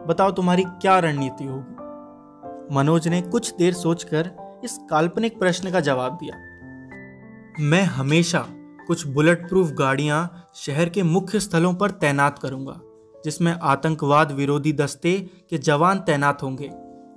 बताओ 0.09 0.31
तुम्हारी 0.31 0.63
क्या 0.63 0.99
रणनीति 0.99 1.45
होगी? 1.45 2.75
मनोज 2.75 3.09
ने 3.09 3.21
कुछ 3.23 3.55
देर 3.55 3.73
सोचकर 3.73 4.31
इस 4.65 4.79
काल्पनिक 4.91 5.39
प्रश्न 5.39 5.71
का 5.71 5.81
जवाब 5.81 6.19
दिया। 6.23 6.35
मैं 7.61 7.83
हमेशा 7.83 8.45
कुछ 8.87 9.07
बुलेट 9.07 9.49
प्रूफ 9.49 9.71
गाड़ियाँ 9.71 10.51
शहर 10.57 10.89
के 10.89 11.03
मुख्य 11.03 11.41
स्थलों 11.41 11.73
पर 11.75 11.91
तैनात 11.91 12.39
करूँगा, 12.39 12.81
जिसमें 13.25 13.53
आतंकवाद 13.53 14.33
विरोधी 14.33 14.73
दस्ते 14.73 15.19
के 15.51 15.59
जवान 15.59 15.99
तैनात 15.99 16.43
होंगे। 16.43 16.71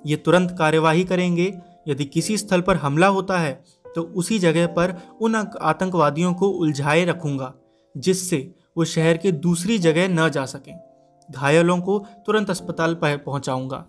ये 0.06 0.16
तुरंत 0.16 0.56
कार्यवाही 0.60 1.04
करेंगे। 1.04 1.54
यदि 1.88 2.06
किसी 2.06 2.38
स्थल 2.38 2.62
पर 2.62 2.76
हमला 2.76 3.08
होता 3.08 3.38
है 3.38 3.54
तो 3.86 4.02
उसी 4.02 4.38
जगह 4.40 4.68
पर 4.68 4.96
उन 5.22 5.36
आतंकवादियों 5.36 6.34
को 6.34 6.48
उलझाए 6.50 7.04
रखूँगा, 7.06 7.54
जिससे 7.96 8.38
वो 8.78 8.86
शहर 8.86 9.18
के 9.18 9.32
दूसरी 9.32 9.78
जगह 9.78 10.08
न 10.08 10.30
जा 10.30 10.46
सकें। 10.46 10.76
घायलों 11.32 11.80
को 11.80 12.06
तुरंत 12.26 12.50
अस्पताल 12.50 12.98
पहुंचाऊँगा। 13.04 13.86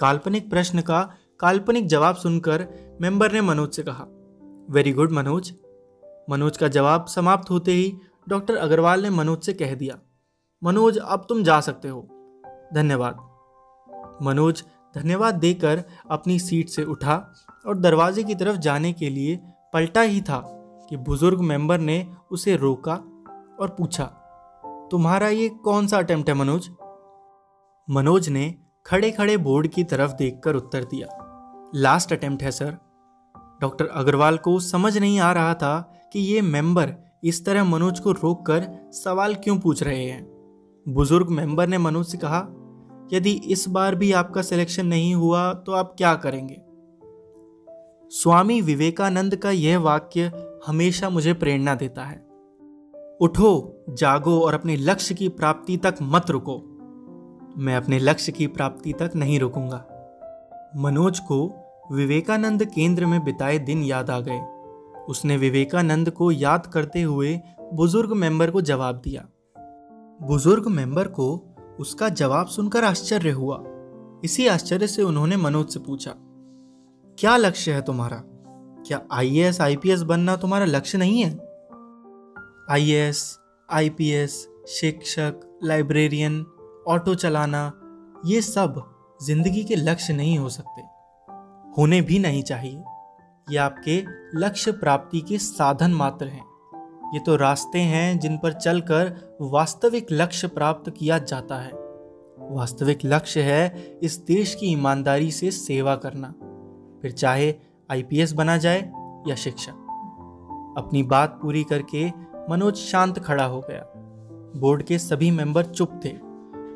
काल्पनिक 0.00 0.50
प्रश्न 0.50 0.80
का 0.80 1.14
काल्पनिक 1.40 1.86
जवाब 1.86 2.16
सुनकर 2.16 2.66
मेंबर 3.00 3.32
ने 3.32 3.40
मनोज 3.40 3.74
से 3.74 3.82
कहा 3.82 4.06
वेरी 4.70 4.92
गुड 4.92 5.12
मनोज। 5.12 5.52
मनोज 6.30 6.56
का 6.56 6.68
जवाब 6.68 7.06
समाप्त 7.06 7.50
होते 7.50 7.72
ही 7.72 7.96
डॉक्टर 8.28 8.56
अग्रवाल 8.56 9.02
ने 9.02 9.10
मनोज 9.10 9.42
से 9.42 9.52
कह 9.52 9.74
दिया, 9.74 9.98
मनोज, 10.64 10.98
अब 10.98 11.26
तुम 11.28 11.42
जा 11.42 11.60
सकते 11.60 11.88
हो। 11.88 12.08
धन्यवाद। 12.74 13.16
मनोज 14.22 14.64
धन्यवाद 14.94 15.34
देकर 15.34 15.82
अपनी 16.10 16.38
सीट 16.38 16.68
से 16.68 16.84
उठा 16.84 17.32
और 17.66 17.78
दरवाजे 17.78 18.24
की 18.24 18.34
तरफ़ 18.34 18.56
जाने 18.56 18.92
के 18.92 19.10
लिए 19.10 19.38
पलटा 19.72 20.00
ही 20.00 20.20
था 20.20 20.38
कि 20.90 20.96
बुज़ुर्ग 20.96 21.40
मेंबर 21.40 21.78
ने 21.78 22.06
उसे 22.30 22.56
रोका 22.56 22.94
और 23.60 23.68
पूछा, 23.68 24.04
तुम्हारा 24.90 25.28
ये 25.28 25.48
कौन 25.48 25.86
सा 25.86 25.98
अटेम्प्ट 25.98 26.28
है, 26.28 26.34
मनोज? 26.34 26.68
मनोज 27.88 28.28
ने 28.28 28.54
खड़े 28.86 29.10
खड़े 29.10 29.36
बोर्ड 29.36 29.66
की 29.66 29.84
तरफ़ 29.84 30.12
देखकर 30.12 30.56
उत्तर 30.56 30.84
दिया 30.84 31.08
लास्ट 31.74 32.12
अटेम्प्ट 32.12 32.42
है 32.42 32.50
सर 32.50 32.76
डॉक्टर 33.60 33.86
अग्रवाल 33.86 34.36
को 34.36 34.58
समझ 34.60 34.96
नहीं 34.98 35.18
आ 35.20 35.32
रहा 35.32 35.54
था 35.54 35.78
कि 36.12 36.20
ये 36.20 36.40
मेंबर 36.42 36.94
इस 37.24 37.44
तरह 37.44 37.64
मनोज 37.64 38.00
को 38.00 38.12
रोककर 38.12 38.66
सवाल 38.92 39.34
क्यों 39.34 39.58
पूछ 39.58 39.82
रहे 39.82 40.04
हैं। 40.04 40.24
बुज़ुर्ग 40.86 41.30
मेंबर 41.30 41.66
ने 41.66 41.78
मनोज 41.78 42.06
से 42.06 42.18
कहा, 42.18 42.40
यदि 43.12 43.32
इस 43.46 43.68
बार 43.68 43.94
भी 43.94 44.12
आपका 44.12 44.42
सिलेक्शन 44.42 44.86
नहीं 44.86 45.14
हुआ 45.14 45.52
तो 45.54 45.72
आप 45.72 45.94
क्या 45.98 46.14
करेंगे? 46.14 46.60
स्वामी 48.10 48.60
विवेकानंद 48.60 49.36
का 49.36 49.50
यह 49.50 49.78
वाक्य 49.78 50.32
हमेशा 50.66 51.10
मुझे 51.10 51.32
प्रेरणा 51.34 51.74
देता 51.74 52.04
है। 52.04 52.25
उठो, 53.20 53.84
जागो 53.90 54.40
और 54.40 54.54
अपने 54.54 54.76
लक्ष्य 54.76 55.14
की 55.14 55.28
प्राप्ति 55.28 55.76
तक 55.76 55.94
मत 56.02 56.30
रुको। 56.30 56.56
मैं 57.58 57.76
अपने 57.76 57.98
लक्ष्य 57.98 58.32
की 58.32 58.46
प्राप्ति 58.46 58.92
तक 58.92 59.12
नहीं 59.16 59.38
रुकूँगा। 59.40 59.84
मनोज 60.76 61.18
को 61.18 61.38
विवेकानंद 61.92 62.64
केंद्र 62.64 63.06
में 63.06 63.24
बिताए 63.24 63.58
दिन 63.58 63.82
याद 63.82 64.10
आ 64.10 64.18
गए। 64.20 64.40
उसने 65.08 65.36
विवेकानंद 65.36 66.10
को 66.10 66.30
याद 66.32 66.66
करते 66.66 67.02
हुए 67.02 67.38
बुज़ुर्ग 67.74 68.12
मेंबर 68.12 68.50
को 68.50 68.60
जवाब 68.60 69.00
दिया। 69.04 69.26
बुज़ुर्ग 70.22 70.68
मेंबर 70.68 71.08
को 71.08 71.28
उसका 71.80 72.08
जवाब 72.08 72.46
सुनकर 72.46 72.84
आश्चर्य 72.84 73.30
हुआ। 73.30 73.62
इसी 74.24 74.46
आश्चर्य 74.46 74.86
से 74.86 75.02
उन्होंने 75.02 75.36
मनोज 75.36 75.68
से 75.68 75.80
पूछा, 75.80 76.14
क्या 77.18 77.36
लक्ष्य 77.36 77.72
है 77.72 77.82
तुम्हारा? 77.82 78.22
क्या 78.86 79.00
I 79.12 79.38
S 79.38 79.60
I 79.60 79.76
P 79.76 79.90
S 79.90 80.02
बनना 80.02 80.36
तुम्हारा 80.36 80.64
लक्ष्य 80.64 80.98
नहीं 80.98 81.22
है? 81.22 81.45
I 82.70 82.90
S 82.90 83.38
I 83.72 83.88
P 83.88 84.10
S 84.10 84.48
शिक्षक, 84.68 85.58
लाइब्रेरियन, 85.64 86.46
ऑटो 86.88 87.14
चलाना, 87.14 87.72
ये 88.26 88.40
सब 88.42 88.82
ज़िंदगी 89.22 89.64
के 89.64 89.76
लक्ष्य 89.76 90.12
नहीं 90.12 90.38
हो 90.38 90.48
सकते। 90.48 90.82
होने 91.78 92.00
भी 92.00 92.18
नहीं 92.18 92.42
चाहिए। 92.42 92.82
ये 93.50 93.56
आपके 93.56 94.04
लक्ष्य 94.34 94.72
प्राप्ति 94.72 95.20
के 95.20 95.38
साधन 95.38 95.90
मात्र 95.90 96.26
हैं। 96.26 96.44
ये 97.14 97.20
तो 97.20 97.36
रास्ते 97.36 97.78
हैं 97.78 98.18
जिन 98.18 98.38
पर 98.38 98.52
चलकर 98.52 99.38
वास्तविक 99.42 100.06
लक्ष्य 100.12 100.48
प्राप्त 100.48 100.90
किया 100.90 101.18
जाता 101.18 101.56
है। 101.56 101.72
वास्तविक 102.50 102.98
लक्ष्य 103.04 103.42
है 103.42 103.98
इस 104.02 104.18
देश 104.18 104.54
की 104.54 104.66
ईमानदारी 104.66 105.30
से 105.30 105.50
सेवा 105.50 105.96
करना। 105.96 106.34
फिर 107.02 107.12
चाहे 107.12 107.54
आईपीएस 107.90 108.32
बना 108.32 108.56
जाए 108.56 108.80
या 109.28 109.34
शिक्षक। 109.34 109.82
अपनी 110.78 111.02
बात 111.02 111.38
पूरी 111.42 111.64
करके 111.64 112.25
मनोज 112.50 112.76
शांत 112.76 113.18
खड़ा 113.18 113.44
हो 113.44 113.60
गया। 113.60 113.84
बोर्ड 114.60 114.82
के 114.82 114.98
सभी 114.98 115.30
मेंबर 115.30 115.64
चुप 115.64 116.00
थे। 116.04 116.12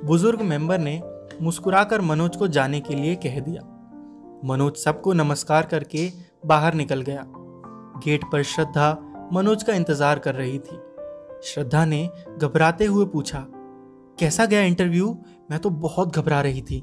बुज़ुर्ग 0.07 0.41
मेंबर 0.43 0.79
ने 0.79 1.01
मुस्कुराकर 1.43 2.01
मनोज 2.01 2.37
को 2.37 2.49
जाने 2.49 2.81
के 2.81 2.95
लिए 2.95 3.15
कह 3.17 3.39
दिया। 3.41 3.63
मनोज 4.45 4.77
सबको 4.77 5.13
नमस्कार 5.13 5.67
करके 5.67 6.11
बाहर 6.47 6.75
निकल 6.75 7.03
गया। 7.03 7.25
गेट 8.05 8.25
पर 8.33 8.43
श्रद्धा 8.43 8.91
मनोज 9.33 9.63
का 9.63 9.75
इंतज़ार 9.75 10.19
कर 10.19 10.35
रही 10.35 10.59
थी। 10.59 10.79
श्रद्धा 11.45 11.85
ने 11.85 12.09
घबराते 12.39 12.85
हुए 12.85 13.07
पूछा, 13.07 13.47
कैसा 14.19 14.47
गया 14.47 14.63
इंटरव्यू? 14.63 15.17
मैं 15.51 15.59
तो 15.59 15.71
बहुत 15.71 16.17
घबरा 16.17 16.41
रही 16.41 16.63
थी। 16.63 16.83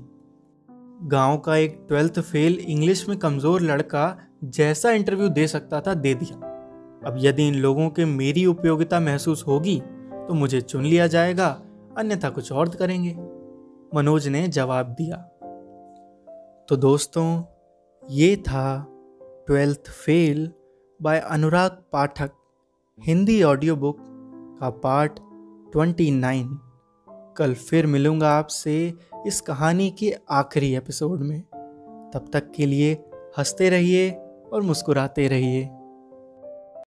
गाँव 1.03 1.37
का 1.37 1.55
एक 1.55 1.79
ट्वेल्थ 1.87 2.19
फेल 2.19 2.53
इंग्लिश 2.59 3.07
में 3.09 3.17
कमज़ोर 3.19 3.61
लड़का 3.61 4.17
जैसा 4.43 4.91
इंटरव्यू 4.91 5.29
दे 5.29 5.47
सकता 5.47 5.81
था, 5.81 5.93
दे 5.93 6.13
दिया। 6.13 6.46
अब 7.05 7.15
यदि 7.17 7.47
इन 7.47 7.55
लोगों 7.55 7.89
के 7.89 8.05
मेरी 8.05 8.45
उपयोगिता 8.45 8.99
महसूस 8.99 9.43
होगी 9.47 9.81
तो 10.27 10.33
मुझे 10.33 10.61
चुन 10.61 10.83
लिया 10.83 11.07
जाएगा, 11.07 11.61
अन्यथा 11.97 12.29
कुछ 12.29 12.51
और 12.51 12.69
करेंगे। 12.69 13.15
मनोज 13.95 14.27
ने 14.27 14.47
जवाब 14.47 14.85
दिया। 14.85 15.17
तो 16.69 16.75
दोस्तों, 16.75 17.43
ये 18.09 18.35
था 18.35 18.87
twelfth 19.47 19.89
fail 19.89 20.51
by 21.01 21.19
Anurag 21.19 21.71
Pathak, 21.91 22.31
Hindi 22.99 23.43
audio 23.43 23.75
book 23.75 23.97
का 24.59 24.69
पार्ट 24.69 25.19
29 25.73 26.57
कल 27.37 27.53
फिर 27.53 27.85
मिलूँगा 27.85 28.29
आपसे 28.29 28.93
इस 29.27 29.41
कहानी 29.41 29.89
के 29.91 30.15
आखिरी 30.29 30.75
एपिसोड 30.75 31.19
में। 31.19 31.41
तब 32.13 32.25
तक 32.33 32.51
के 32.51 32.65
लिए 32.65 32.93
हँसते 33.37 33.69
रहिए 33.69 34.11
और 34.53 34.61
मुस्कुराते 34.61 35.27
रहिए। 35.27 35.69